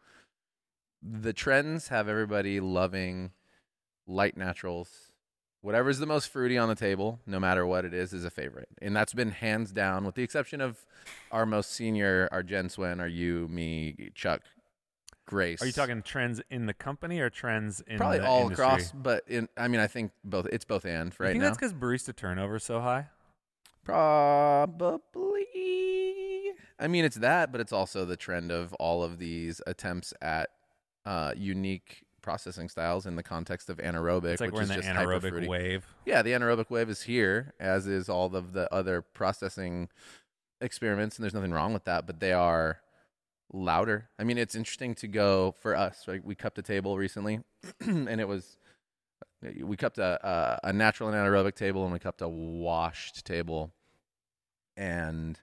[1.01, 3.31] the trends have everybody loving
[4.05, 5.11] light naturals.
[5.61, 8.69] Whatever's the most fruity on the table, no matter what it is, is a favorite,
[8.81, 10.85] and that's been hands down, with the exception of
[11.31, 14.41] our most senior, our Jen Swen, our you, me, Chuck,
[15.25, 15.61] Grace.
[15.61, 18.65] Are you talking trends in the company or trends in probably all industry?
[18.65, 18.91] across?
[18.91, 20.45] But in, I mean, I think both.
[20.51, 21.47] It's both and You right think now.
[21.49, 23.07] that's because barista turnover is so high?
[23.83, 25.26] Probably.
[26.79, 30.49] I mean, it's that, but it's also the trend of all of these attempts at
[31.05, 34.69] uh, unique processing styles in the context of anaerobic, It's like which we're in is
[34.69, 35.85] the just hyper anaerobic wave.
[36.05, 39.89] Yeah, the anaerobic wave is here, as is all of the other processing
[40.59, 42.79] experiments, and there's nothing wrong with that, but they are
[43.53, 44.09] louder.
[44.19, 46.07] I mean, it's interesting to go for us.
[46.07, 46.23] Right?
[46.23, 47.39] We cupped a table recently,
[47.79, 48.57] and it was
[49.61, 53.71] we cupped a, a a natural and anaerobic table, and we cupped a washed table,
[54.75, 55.39] and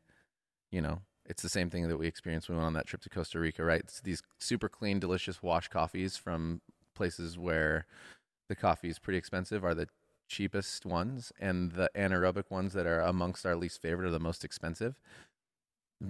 [0.71, 1.01] you know.
[1.27, 3.39] It's the same thing that we experienced when we went on that trip to Costa
[3.39, 3.81] Rica, right?
[3.81, 6.61] It's these super clean, delicious wash coffees from
[6.95, 7.87] places where
[8.49, 9.89] the coffee is pretty expensive are the
[10.29, 14.45] cheapest ones, and the anaerobic ones that are amongst our least favorite are the most
[14.45, 14.95] expensive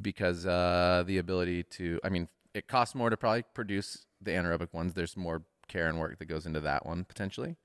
[0.03, 4.72] because uh, the ability to, I mean, it costs more to probably produce the anaerobic
[4.72, 4.94] ones.
[4.94, 7.57] There's more care and work that goes into that one potentially.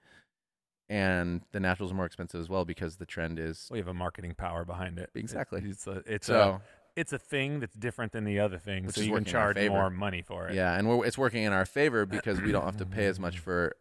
[0.87, 3.93] And the naturals are more expensive as well because the trend is We have a
[3.93, 5.11] marketing power behind it.
[5.13, 5.61] It- Exactly.
[5.65, 6.39] It's a, it's so.
[6.41, 6.61] a
[6.95, 9.29] it's a thing that's different than the other thing, Which so is you can working
[9.31, 9.73] in our charge favor.
[9.73, 10.55] more money for it.
[10.55, 13.19] Yeah, and we're, it's working in our favor because we don't have to pay as
[13.19, 13.75] much for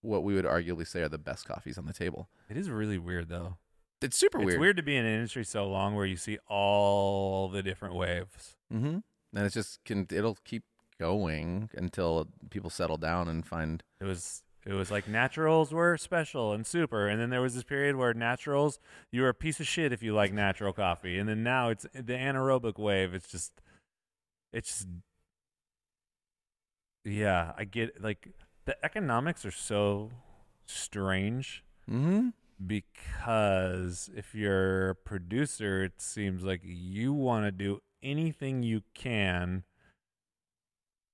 [0.00, 2.28] what we would arguably say are the best coffees on the table.
[2.48, 3.56] It is really weird though.
[4.00, 4.60] It's super It's weird.
[4.60, 8.56] weird to be in an industry so long where you see all the different waves.
[8.72, 8.98] Mm-hmm.
[9.36, 10.62] And it's just can it'll keep
[11.00, 16.52] going until people settle down and find It was It was like naturals were special
[16.52, 18.78] and super, and then there was this period where naturals
[19.10, 21.86] you were a piece of shit if you like natural coffee, and then now it's
[21.94, 23.14] the anaerobic wave.
[23.14, 23.62] It's just,
[24.52, 24.88] it's just,
[27.04, 27.52] yeah.
[27.56, 28.28] I get like
[28.66, 30.10] the economics are so
[30.66, 32.28] strange Mm-hmm.
[32.66, 39.64] because if you're a producer, it seems like you want to do anything you can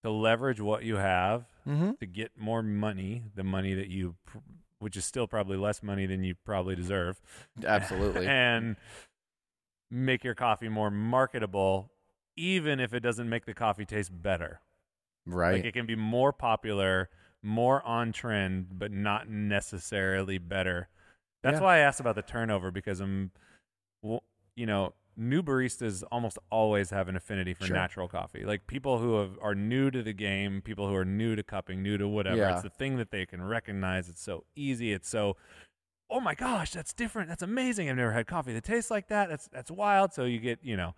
[0.04, 1.92] to leverage what you have Mm-hmm.
[1.98, 4.36] to get more money, the money that you, pr-
[4.78, 7.18] which is still probably less money than you probably deserve,
[7.64, 8.26] Absolutely.
[8.28, 8.76] and
[9.90, 11.90] make your coffee more marketable,
[12.36, 14.60] even if it doesn't make the coffee taste better.
[15.24, 15.54] right.
[15.54, 17.08] Like it can be more popular,
[17.42, 20.88] more on trend, but not necessarily better.
[21.42, 21.64] That's Yeah.
[21.64, 23.30] why I asked about the turnover because I'm,
[24.02, 27.77] you know, new baristas almost always have an affinity for Sure.
[27.77, 28.44] natural coffee.
[28.44, 31.83] Like people who have, are new to the game, people who are new to cupping,
[31.83, 32.37] new to whatever.
[32.37, 32.55] Yeah.
[32.55, 34.09] It's the thing that they can recognize.
[34.09, 34.92] It's so easy.
[34.92, 35.37] It's so,
[36.11, 37.29] oh my gosh, that's different.
[37.29, 37.88] That's amazing.
[37.88, 39.29] I've never had coffee that tastes like that.
[39.29, 40.12] That's that's wild.
[40.12, 40.94] So you get, you know,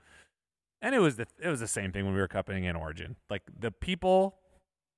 [0.83, 3.17] and it was the it was the same thing when we were cupping in Origin.
[3.31, 4.39] Like the people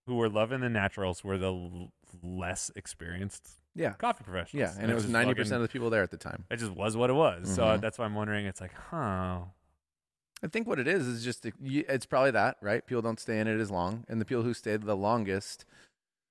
[0.06, 3.92] who were loving the naturals were the l- less experienced yeah.
[3.92, 4.74] coffee professionals.
[4.76, 4.82] Yeah.
[4.82, 6.44] And it was just ninety fucking- percent of the people there at the time.
[6.50, 7.54] It just was what it was.
[7.54, 7.80] So Mhm.
[7.80, 8.46] that's why I'm wondering.
[8.46, 9.40] It's like, huh?
[10.42, 12.86] I think what it is is just it's probably that right.
[12.86, 15.64] People don't stay in it as long, and the people who stayed the longest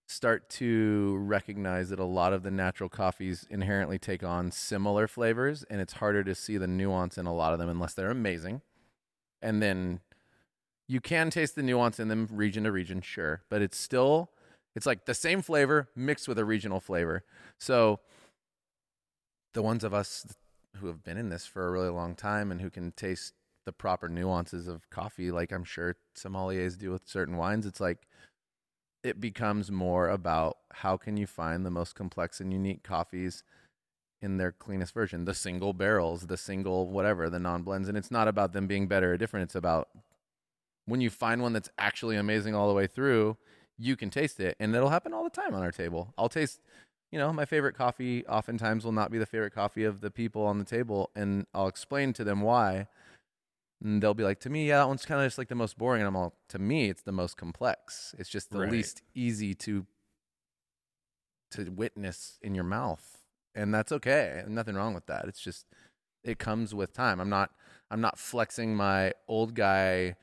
[0.09, 5.63] start to recognize that a lot of the natural coffees inherently take on similar flavors,
[5.69, 8.61] and it's harder to see the nuance in a lot of them unless they're amazing.
[9.41, 9.99] And then
[10.87, 14.31] you can taste the nuance in them region to region, sure, but it's still
[14.77, 17.23] it's like the same flavor mixed with a regional flavor.
[17.57, 17.99] So
[19.55, 20.35] the ones of us
[20.75, 23.33] who have been in this for a really long time and who can taste
[23.65, 28.05] the proper nuances of coffee, like I'm sure sommeliers do with certain wines, it's like
[29.03, 33.43] it becomes more about how can you find the most complex and unique coffees
[34.21, 37.89] in their cleanest version, the single barrels, the single whatever, the non blends.
[37.89, 39.45] And it's not about them being better or different.
[39.45, 39.89] It's about
[40.85, 43.37] when you find one that's actually amazing all the way through,
[43.77, 44.55] you can taste it.
[44.59, 46.13] And it'll happen all the time on our table.
[46.17, 46.59] I'll taste,
[47.11, 50.43] you know, my favorite coffee oftentimes will not be the favorite coffee of the people
[50.45, 51.11] on the table.
[51.15, 52.87] And I'll explain to them why.
[53.83, 55.77] And they'll be like, to me, yeah, that one's kind of just like the most
[55.77, 56.01] boring.
[56.01, 58.15] And I'm all, to me, it's the most complex.
[58.17, 58.71] It's just the Right.
[58.71, 59.85] least easy to
[61.51, 63.19] to witness in your mouth,
[63.55, 64.43] and that's okay.
[64.47, 65.25] Nothing wrong with that.
[65.27, 65.65] It's just
[66.23, 67.19] it comes with time.
[67.19, 67.51] I'm not
[67.89, 70.15] I'm not flexing my old guy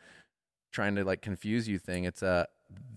[0.72, 2.04] trying to like confuse you thing.
[2.04, 2.46] It's a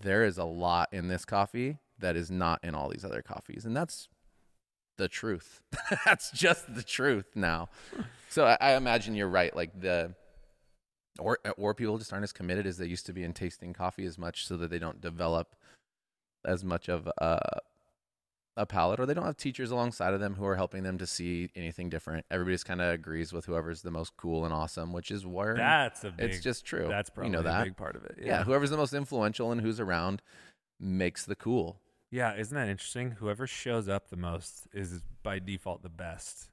[0.00, 3.64] there is a lot in this coffee that is not in all these other coffees,
[3.64, 4.08] and that's
[4.96, 5.62] the truth.
[6.04, 7.68] that's just the truth now.
[8.28, 9.54] So I, I imagine you're right.
[9.54, 10.14] Like the
[11.18, 14.04] or or people just aren't as committed as they used to be in tasting coffee
[14.04, 15.56] as much, so that they don't develop
[16.44, 17.60] as much of a
[18.58, 21.06] a palate, or they don't have teachers alongside of them who are helping them to
[21.06, 22.26] see anything different.
[22.30, 25.54] Everybody just kind of agrees with whoever's the most cool and awesome, which is where
[25.56, 26.28] That's a big.
[26.30, 26.86] it's just true.
[26.88, 27.64] That's probably you know a that.
[27.64, 28.16] big part of it.
[28.18, 28.26] yeah.
[28.26, 28.44] Yeah.
[28.44, 30.20] whoever's the most influential and who's around
[30.80, 31.80] makes the cool.
[32.10, 32.34] Yeah.
[32.36, 33.12] Isn't that interesting?
[33.12, 36.50] Whoever shows up the most is by default the best.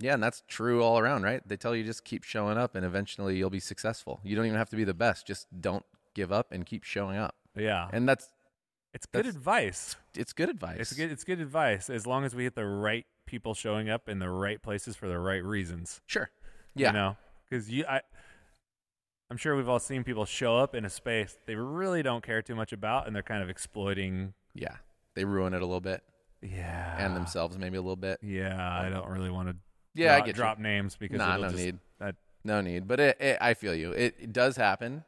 [0.00, 1.42] Yeah, and that's true all around, right?
[1.46, 4.20] They tell you just keep showing up, and eventually you'll be successful.
[4.22, 7.16] You don't even have to be the best; just don't give up and keep showing
[7.16, 7.34] up.
[7.56, 7.88] Yeah.
[7.92, 8.28] And that's
[8.94, 9.96] it's good that's- advice.
[10.16, 10.78] it's good advice.
[10.80, 11.10] It's good.
[11.12, 14.28] It's good advice as long as we get the right people showing up in the
[14.30, 16.00] right places for the right reasons.
[16.06, 16.30] Sure.
[16.74, 16.88] Yeah.
[16.88, 17.16] You know,
[17.48, 18.00] because you, I,
[19.30, 22.40] I'm sure we've all seen people show up in a space they really don't care
[22.40, 24.32] too much about, and they're kind of exploiting.
[24.54, 24.76] Yeah.
[25.14, 26.02] They ruin it a little bit,
[26.40, 26.96] Yeah.
[27.04, 28.20] and themselves maybe a little bit.
[28.22, 29.56] Yeah, I don't really want to.
[29.94, 30.42] Yeah, I drop, get you.
[30.42, 31.78] drop names because Nah, no just, need.
[31.98, 32.86] That, No need.
[32.88, 33.90] But it, it, I feel you.
[33.92, 35.02] It, it does happen,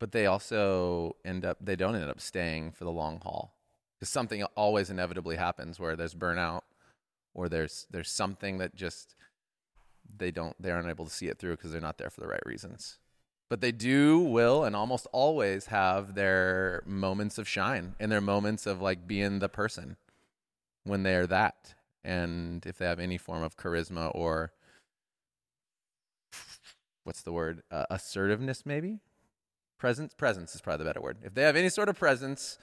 [0.00, 1.58] but they also end up.
[1.60, 3.54] They don't end up staying for the long haul
[3.94, 6.62] because something always inevitably happens where there's burnout,
[7.34, 9.14] or there's there's something that just
[10.16, 12.26] they don't they aren't able to see it through because they're not there for the
[12.26, 12.98] right reasons.
[13.50, 18.64] But they do, will, and almost always have their moments of shine and their moments
[18.64, 19.96] of like being the person
[20.84, 21.74] when they're that.
[22.04, 24.52] And if they have any form of charisma or
[27.04, 27.62] what's the word?
[27.72, 29.00] Uh, assertiveness, maybe?
[29.80, 30.14] Presence?
[30.14, 31.16] Presence is probably the better word.
[31.24, 32.58] If they have any sort of presence,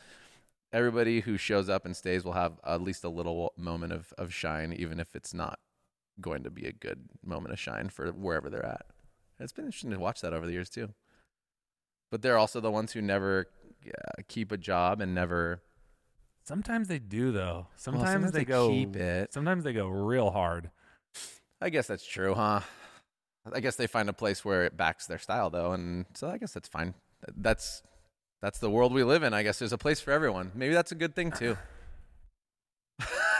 [0.71, 4.33] everybody who shows up and stays will have at least a little moment of, of
[4.33, 5.59] shine, even if it's not
[6.21, 8.85] going to be a good moment of shine for wherever they're at.
[9.39, 10.89] It's been interesting to watch that over the years too.
[12.11, 13.47] But they're also the ones who never
[13.87, 15.61] uh, keep a job and never.
[16.43, 17.67] sometimes they do though.
[17.75, 18.69] Sometimes, Well, sometimes they, they go.
[18.69, 19.33] keep it.
[19.33, 20.69] Sometimes they go real hard.
[21.59, 22.61] I guess that's true, huh?
[23.51, 26.37] I guess they find a place where it backs their style, though, and so I
[26.37, 26.93] guess that's fine.
[27.35, 27.83] That's
[28.41, 29.33] that's the world we live in.
[29.33, 30.51] I guess there's a place for everyone.
[30.55, 31.57] Maybe that's a good thing too.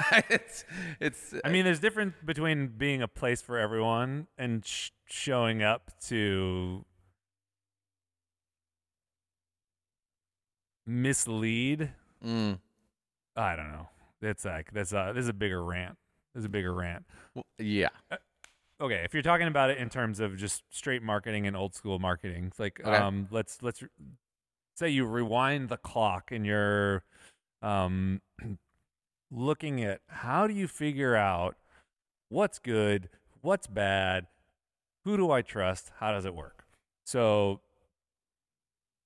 [0.30, 0.66] it's
[1.00, 1.34] it's.
[1.44, 6.86] I mean, there's difference between being a place for everyone and sh- showing up to
[10.86, 11.90] mislead.
[12.24, 12.60] mm,
[13.36, 13.90] I don't know.
[14.22, 15.98] That's like that's a this is a bigger rant.
[16.34, 17.06] This is a bigger rant.
[17.34, 17.90] well, yeah.
[18.80, 21.98] Okay, if you're talking about it in terms of just straight marketing and old school
[21.98, 22.96] marketing, like Okay.
[22.96, 23.90] um, let's let's re-
[24.76, 27.04] say you rewind the clock and you're
[27.64, 28.22] um,
[29.32, 31.58] looking at how do you figure out
[32.30, 33.10] what's good,
[33.42, 34.28] what's bad,
[35.06, 36.66] who do I trust, how does it work?
[37.06, 37.62] So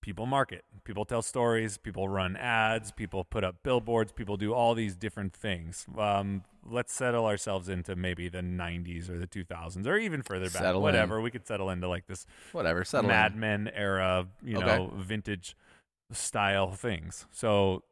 [0.02, 4.74] people market, people tell stories, people run ads, people put up billboards, people do all
[4.74, 5.86] these different things.
[5.98, 10.62] Um, let's settle ourselves into maybe the 90s or the 2000s or even further back,
[10.62, 10.84] Settle in.
[10.84, 11.20] whatever.
[11.22, 12.84] We could settle into like this Whatever.
[12.84, 13.16] Settle in.
[13.16, 14.66] Mad Men era, you Okay.
[14.66, 15.56] know, vintage
[16.12, 17.26] style things.
[17.32, 17.84] So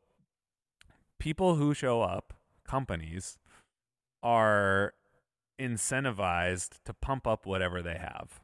[1.19, 2.33] people who show up,
[2.67, 3.37] companies,
[4.21, 4.93] are
[5.59, 8.41] incentivized to pump up whatever they have.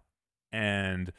[0.51, 1.11] And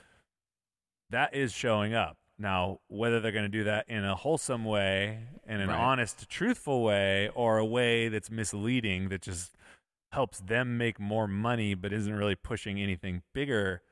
[1.10, 2.18] that is showing up.
[2.38, 5.78] Now, whether they're going to do that in a wholesome way, in an Right.
[5.78, 9.56] honest, truthful way, or a way that's misleading that just
[10.12, 13.82] helps them make more money but isn't really pushing anything bigger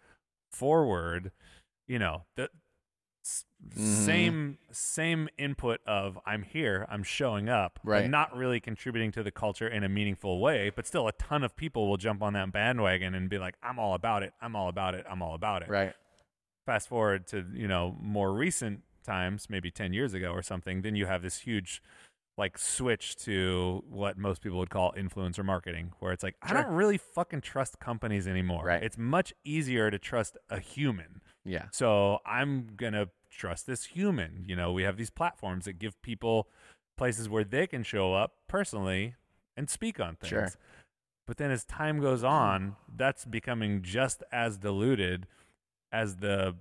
[0.53, 1.33] forward,
[1.89, 2.49] you know, the
[3.25, 3.79] s- Mhm.
[3.79, 8.09] same same input of I'm here, I'm showing up, Right.
[8.11, 11.57] not really contributing to the culture in a meaningful way, but still a ton of
[11.57, 14.69] people will jump on that bandwagon and be like, I'm all about it, I'm all
[14.69, 15.95] about it, I'm all about it Right.
[16.67, 20.97] Fast forward to you know more recent times maybe 10 years ago or something then
[20.97, 21.83] you have this huge
[22.37, 26.69] like switch to what most people would call influencer marketing where it's like i don't
[26.73, 28.83] really fucking trust companies anymore Right.
[28.83, 31.67] it's much easier to trust a human Yeah.
[31.71, 36.49] so i'm gonna trust this human you know we have these platforms that give people
[36.97, 39.15] places where they can show up personally
[39.57, 40.49] and speak on things Sure.
[41.27, 45.27] but then as time goes on that's becoming just as diluted
[45.95, 46.55] as the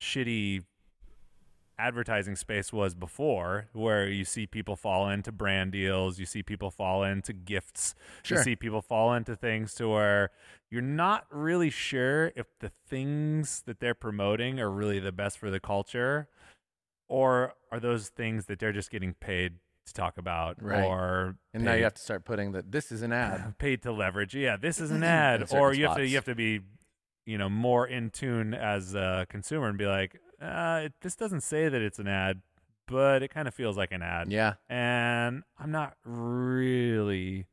[0.00, 0.62] shitty
[1.78, 6.70] advertising space was before where you see people fall into brand deals you see people
[6.70, 8.38] fall into gifts Sure.
[8.38, 10.30] you see people fall into things to where
[10.70, 15.50] you're not really sure if the things that they're promoting are really the best for
[15.50, 16.28] the culture
[17.08, 19.54] or are those things that they're just getting paid
[19.86, 20.84] to talk about Right.
[20.84, 23.54] or And now you have to start putting that this is an ad.
[23.58, 24.34] paid to leverage.
[24.36, 26.60] Yeah, this is an ad, or you have to you have to be,
[27.26, 31.42] you know, more in tune as a consumer and be like, uh, it, this doesn't
[31.42, 32.42] say that it's an ad,
[32.88, 34.54] but it kind of feels like an ad, Yeah.
[34.68, 37.46] and I'm not really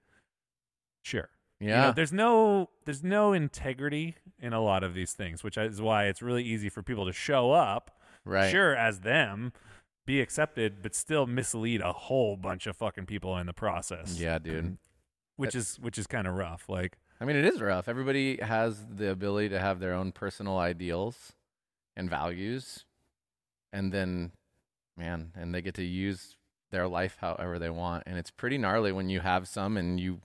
[1.04, 1.30] sure.
[1.60, 1.82] You Yeah.
[1.88, 6.06] know, there's no there's no integrity in a lot of these things, which is why
[6.06, 8.50] it's really easy for people to show up, right.
[8.50, 9.52] sure as them,
[10.06, 14.40] be accepted, but still mislead a whole bunch of fucking people in the process Yeah,
[14.40, 14.78] dude.
[15.36, 16.68] which is which is kind of rough.
[16.70, 17.90] Like, I mean, it is rough.
[17.90, 21.34] Everybody has the ability to have their own personal ideals
[21.96, 22.86] and values,
[23.74, 24.32] and then,
[24.96, 26.38] man, and they get to use
[26.72, 30.22] their life however they want, and it's pretty gnarly when you have some and you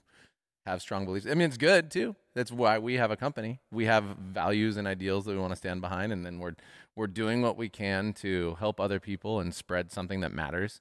[0.65, 1.25] have strong beliefs.
[1.25, 2.15] I mean, it's good too.
[2.33, 3.59] That's why we have a company.
[3.71, 6.55] We have values and ideals that we want to stand behind, and then we're
[6.95, 10.79] we're doing what we can to help other people and spread something that matters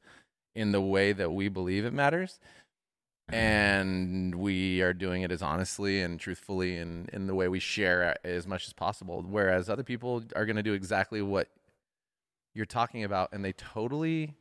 [0.54, 2.38] in the way that we believe it matters
[3.30, 3.40] Mm-hmm.
[3.40, 8.18] and we are doing it as honestly and truthfully and in the way we share
[8.22, 9.24] as much as possible.
[9.26, 11.48] Whereas other people are going to do exactly what
[12.52, 14.34] you're talking about and they totally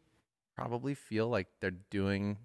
[0.58, 2.38] probably feel like they're doing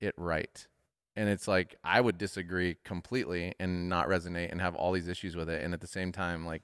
[0.00, 0.66] it right.
[1.14, 5.36] And it's like i would disagree completely and not resonate and have all these issues
[5.36, 5.62] with it.
[5.62, 6.62] And at the same time like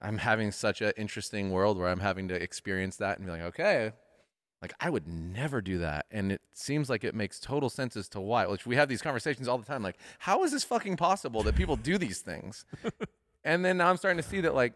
[0.00, 3.42] i'm having such an interesting world where i'm having to experience that and be like
[3.42, 3.92] okay
[4.62, 8.08] like I would never do that, and it seems like it makes total sense as
[8.10, 8.46] to why.
[8.46, 9.82] Which we have these conversations all the time.
[9.82, 12.64] Like, how is this fucking possible that people do these things?
[13.44, 14.74] and then now I'm starting to see that, like,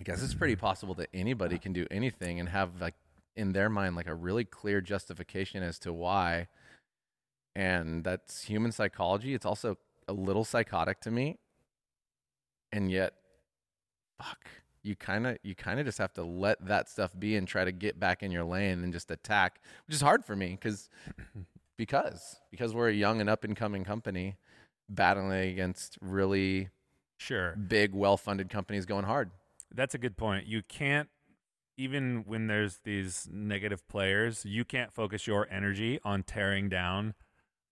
[0.00, 2.94] I guess it's pretty possible that anybody can do anything and have like
[3.36, 6.48] in their mind like a really clear justification as to why.
[7.54, 9.34] And that's human psychology.
[9.34, 9.76] It's also
[10.08, 11.38] a little psychotic to me,
[12.72, 13.14] and yet,
[14.18, 14.48] fuck
[14.86, 17.64] you kind of you kind of just have to let that stuff be and try
[17.64, 20.88] to get back in your lane and just attack which is hard for me because
[21.76, 24.36] because because we're a young and up and coming company
[24.88, 26.68] battling against really
[27.18, 29.30] sure, big well funded companies going hard.
[29.74, 30.46] That's a good point.
[30.46, 31.08] You can't
[31.76, 37.14] even when there's these negative players, you can't focus your energy on tearing down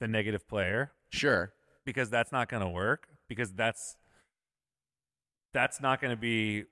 [0.00, 1.52] the negative player sure.
[1.84, 3.96] because that's not going to work because that's
[5.52, 6.64] that's not going to be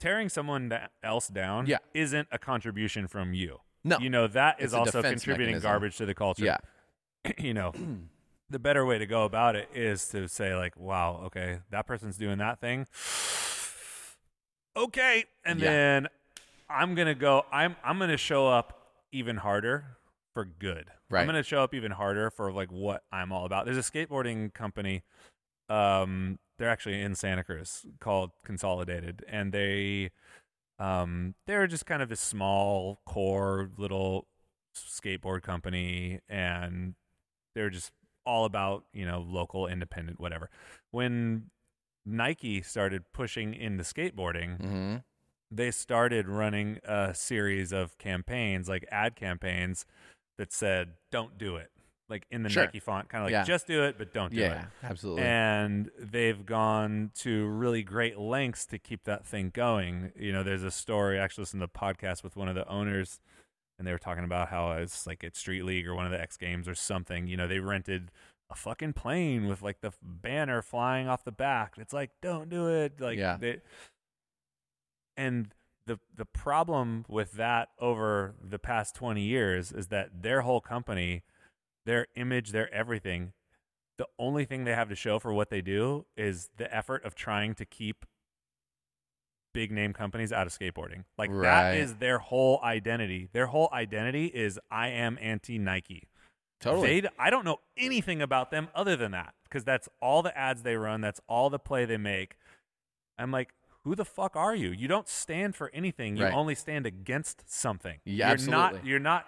[0.00, 0.72] tearing someone
[1.04, 1.78] else down Yeah.
[1.94, 3.98] isn't a contribution from you No.
[3.98, 5.70] you know that is also contributing mechanism.
[5.70, 6.44] garbage to the culture.
[6.44, 6.58] Yeah.
[7.38, 7.72] you know,
[8.48, 12.16] the better way to go about it is to say like, "Wow, okay, that person's
[12.16, 12.86] doing that thing."
[14.76, 15.70] okay, and Yeah.
[15.70, 16.08] then
[16.68, 17.44] I'm gonna go.
[17.52, 19.98] I'm I'm gonna show up even harder
[20.34, 20.90] for good.
[21.10, 21.20] Right.
[21.20, 23.64] I'm gonna show up even harder for like what I'm all about.
[23.66, 25.02] There's a skateboarding company.
[25.68, 30.10] Um, they're actually in Santa Cruz called Consolidated, and they
[30.78, 34.26] um they're just kind of this small core little
[34.76, 36.94] skateboard company and
[37.54, 37.92] they're just
[38.24, 40.50] all about you know local independent whatever.
[40.92, 41.50] When
[42.06, 44.96] nike started pushing into skateboarding hmm
[45.50, 49.84] they started running a series of campaigns like ad campaigns
[50.38, 51.70] that said don't do it
[52.10, 52.64] like in the Sure.
[52.64, 53.44] nike font kind of like Yeah.
[53.44, 55.22] just do it but don't do it Yeah, absolutely.
[55.22, 60.12] and they've gone to really great lengths to keep that thing going.
[60.16, 62.68] You know, there's a story I actually listened to a podcast with one of the
[62.68, 63.20] owners,
[63.78, 66.20] and they were talking about how it's like at Street League or one of the
[66.20, 67.26] X Games or something.
[67.28, 68.10] You know, they rented
[68.50, 71.74] a fucking plane with like the banner flying off the back.
[71.78, 73.00] It's like, don't do it.
[73.00, 73.36] Like, Yeah.
[73.38, 73.60] they,
[75.16, 75.54] and
[75.86, 81.22] the the problem with that over the past 20 years is that their whole company,
[81.86, 83.32] their image, their everything,
[83.98, 87.14] the only thing they have to show for what they do is the effort of
[87.14, 88.04] trying to keep
[89.52, 91.04] big name companies out of skateboarding.
[91.18, 91.36] Like that
[91.70, 91.74] Right.
[91.76, 93.28] is their whole identity.
[93.32, 96.08] Their whole identity is I am anti Nike.
[96.60, 97.00] totally.
[97.00, 100.62] They, I don't know anything about them other than that because that's all the ads
[100.62, 101.00] they run.
[101.00, 102.36] That's all the play they make.
[103.18, 104.68] I'm like, who the fuck are you?
[104.70, 106.16] You don't stand for anything.
[106.16, 106.34] You Right.
[106.34, 107.98] only stand against something.
[108.04, 108.64] Yeah, you're not.
[108.66, 108.90] absolutely.
[108.90, 109.26] You're not.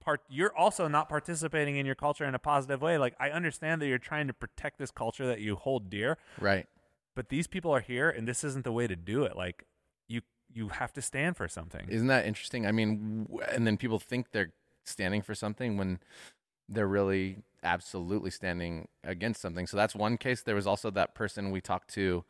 [0.00, 2.96] Part, you're also not participating in your culture in a positive way.
[2.98, 6.66] Like I understand that you're trying to protect this culture that you hold dear, right.
[7.14, 9.36] but these people are here, and this isn't the way to do it.
[9.36, 9.66] Like
[10.08, 10.22] you,
[10.52, 11.86] you have to stand for something.
[11.88, 12.66] Isn't that interesting?
[12.66, 14.52] I mean, and then people think they're
[14.84, 16.00] standing for something when
[16.68, 19.66] they're really absolutely standing against something.
[19.66, 20.42] So that's one case.
[20.42, 22.24] There was also that person we talked to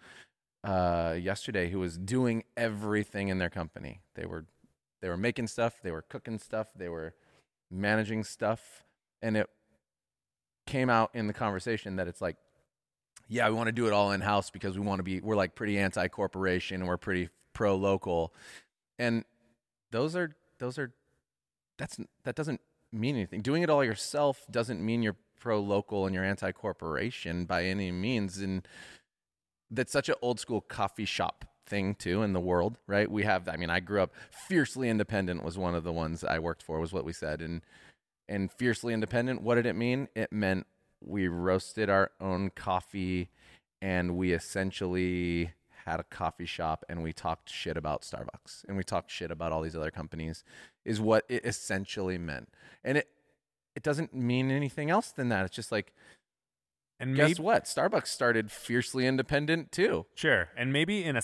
[0.64, 4.00] uh, yesterday who was doing everything in their company.
[4.14, 4.46] They were
[5.00, 7.14] they were making stuff, they were cooking stuff, they were
[7.70, 8.84] managing stuff,
[9.22, 9.48] and it
[10.66, 12.36] came out in the conversation that it's like
[13.30, 15.36] yeah, we want to do it all in house because we want to be we're
[15.36, 18.34] like pretty anti corporation and we're pretty pro local.
[18.98, 19.24] And
[19.92, 20.92] those are those are
[21.78, 22.60] that's that doesn't
[22.92, 23.40] mean anything.
[23.40, 27.92] Doing it all yourself doesn't mean you're pro local and you're anti corporation by any
[27.92, 28.38] means.
[28.38, 28.66] And
[29.70, 33.10] that's such an old school coffee shop thing too in the world, right?
[33.10, 34.12] We have I mean, I grew up
[34.48, 37.40] fiercely independent was one of the ones I worked for, was what we said.
[37.40, 37.62] And
[38.28, 40.08] and fiercely independent, what did it mean?
[40.14, 40.66] It meant
[41.00, 43.30] we roasted our own coffee
[43.80, 45.52] and we essentially
[45.86, 49.50] had a coffee shop and we talked shit about Starbucks and we talked shit about
[49.50, 50.44] all these other companies
[50.84, 52.48] is what it essentially meant.
[52.84, 53.08] And it
[53.76, 55.44] it doesn't mean anything else than that.
[55.46, 55.94] It's just like
[57.00, 57.64] and guess maybe, what?
[57.64, 60.06] Starbucks started fiercely independent too.
[60.14, 61.22] Sure, and maybe in a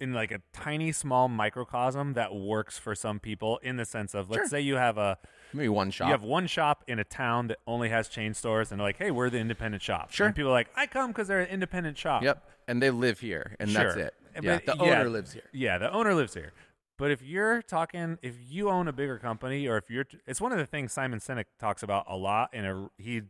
[0.00, 4.30] in like a tiny small microcosm that works for some people in the sense of
[4.30, 4.48] let's Sure.
[4.48, 5.18] say you have a
[5.52, 6.06] Maybe one shop.
[6.08, 8.98] you have one shop in a town that only has chain stores and they're like,
[8.98, 10.10] hey, we're the independent shop.
[10.10, 10.26] Sure.
[10.26, 12.22] and people are like, I come because they're an independent shop.
[12.22, 12.42] Yep.
[12.66, 14.02] And they live here and that's Sure.
[14.04, 14.14] it.
[14.34, 14.58] But Yeah.
[14.66, 15.42] The yeah, owner lives here.
[15.52, 16.52] Yeah, the owner lives here.
[16.98, 20.50] But if you're talking, if you own a bigger company, or if you're, it's one
[20.50, 23.22] of the things Simon Sinek talks about a lot, and he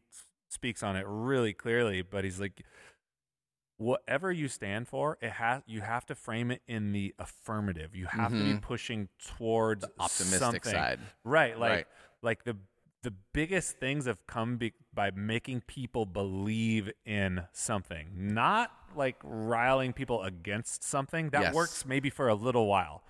[0.48, 2.02] speaks on it really clearly.
[2.02, 2.62] But he's like,
[3.76, 7.94] whatever you stand for, it has you have to frame it in the affirmative.
[7.94, 8.60] You have to be Mhm.
[8.62, 10.72] pushing towards Optimistic something.
[10.72, 11.00] side.
[11.24, 11.58] right?
[11.58, 11.86] Like, Right.
[12.22, 12.56] like the
[13.04, 19.92] the biggest things have come be, by making people believe in something, not like riling
[19.92, 21.30] people against something.
[21.30, 21.54] That Yes.
[21.54, 23.04] works maybe for a little while,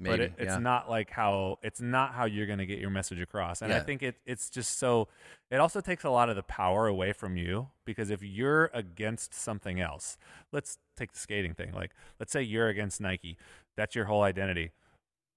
[0.00, 0.10] Maybe.
[0.12, 0.58] but it, it's yeah.
[0.58, 3.60] not like how it's not how you're going to get your message across.
[3.62, 5.08] And I think it it's just so.
[5.50, 9.34] It also takes a lot of the power away from you because if you're against
[9.34, 10.16] something else,
[10.52, 11.72] let's take the skating thing.
[11.72, 13.36] Like, let's say you're against Nike.
[13.76, 14.72] That's your whole identity.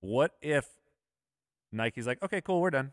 [0.02, 0.66] What if
[1.72, 2.92] Nike's like, okay, cool, we're done,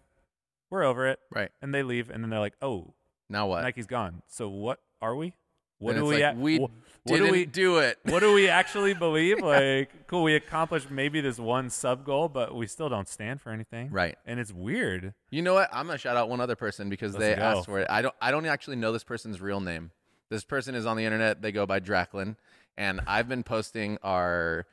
[0.70, 1.50] we're over it, Right.
[1.60, 2.94] and they leave, and then they're like, oh,
[3.28, 3.62] Now what?
[3.62, 4.22] Nike's gone.
[4.26, 5.34] So what are we?
[5.80, 6.22] What Then do we?
[6.22, 6.72] like, we wh- what
[7.06, 7.46] Didn't do we?
[7.46, 7.98] do it.
[8.04, 9.40] what do we actually believe?
[9.40, 13.50] Like, cool, we accomplished maybe this one sub goal, but we still don't stand for
[13.50, 13.90] anything.
[13.90, 14.16] Right.
[14.26, 15.14] And it's weird.
[15.30, 15.70] You know what?
[15.72, 17.42] I'm gonna shout out one other person because Let's they go.
[17.42, 17.88] asked for it.
[17.90, 18.14] I don't.
[18.20, 19.90] I don't actually know this person's real name.
[20.28, 21.40] This person is on the internet.
[21.42, 22.36] They go by Draclin,
[22.76, 24.66] and I've been posting our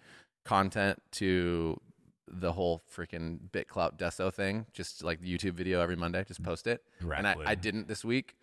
[0.45, 1.79] content to
[2.27, 6.23] the whole freaking BitClout Deso thing, just like the YouTube video every Monday.
[6.27, 8.35] Just post it, and I, I didn't this week.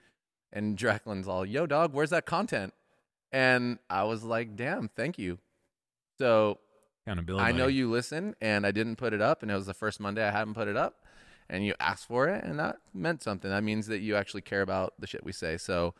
[0.55, 2.73] And Draclin's all, "Yo, dog, where's that content?"
[3.31, 5.39] And I was like, "Damn, thank you."
[6.19, 6.61] So
[7.07, 7.45] Accountability.
[7.45, 10.01] I know you listen, and I didn't put it up, and it was the first
[10.01, 11.05] Monday I hadn't put it up,
[11.51, 13.51] and you asked for it, and that meant something.
[13.51, 15.59] That means that you actually care about the shit we say.
[15.59, 15.95] So,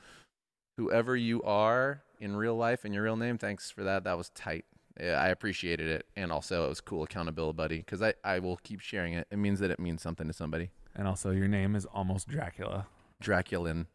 [0.79, 4.05] whoever you are in real life and your real name, thanks for that.
[4.05, 4.65] That was tight.
[4.99, 8.57] Yeah, I appreciated it, and also it was cool accountability buddy because I I will
[8.57, 9.27] keep sharing it.
[9.31, 10.71] It means that it means something to somebody.
[10.95, 12.87] And also, your name is almost Dracula.
[13.23, 13.87] Draculin.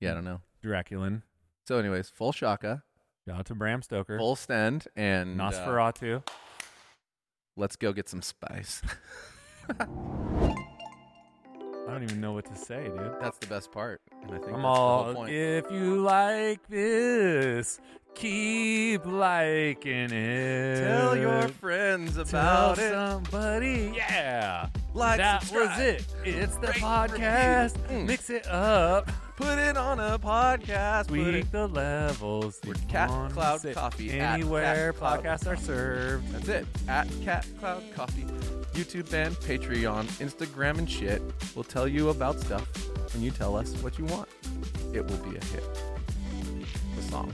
[0.00, 0.40] Yeah, I don't know.
[0.64, 1.22] Draculin.
[1.66, 2.82] So, anyways, full shaka,
[3.26, 4.18] Shout out to Bram Stoker.
[4.18, 6.22] full stand, and uh, Nosferatu.
[7.56, 8.82] let's go get some spice.
[11.88, 13.14] I don't even know what to say, dude.
[13.20, 15.14] That's the best part, and I think I'm the whole all.
[15.14, 15.32] point.
[15.32, 17.80] If you like this,
[18.14, 20.80] keep liking it.
[20.84, 22.90] Tell your friends Tell about it.
[22.92, 23.92] somebody.
[23.96, 24.68] Yeah.
[24.94, 26.06] Like, that subscribe, was it.
[26.24, 27.74] It's the rate, podcast.
[27.88, 27.98] review.
[27.98, 28.06] Mm.
[28.06, 29.10] Mix it up.
[29.36, 31.08] Put it on a podcast.
[31.08, 32.58] Put it the levels.
[32.66, 36.32] We're Cat Cloud Coffee Anywhere podcasts are served.
[36.32, 36.66] That's it.
[36.88, 38.24] At Cat Cloud Coffee,
[38.72, 41.20] YouTube band, Patreon, Instagram, and shit.
[41.54, 42.66] We'll tell you about stuff,
[43.14, 44.28] and you tell us what you want.
[44.94, 45.64] It will be a hit.
[46.96, 47.30] The song.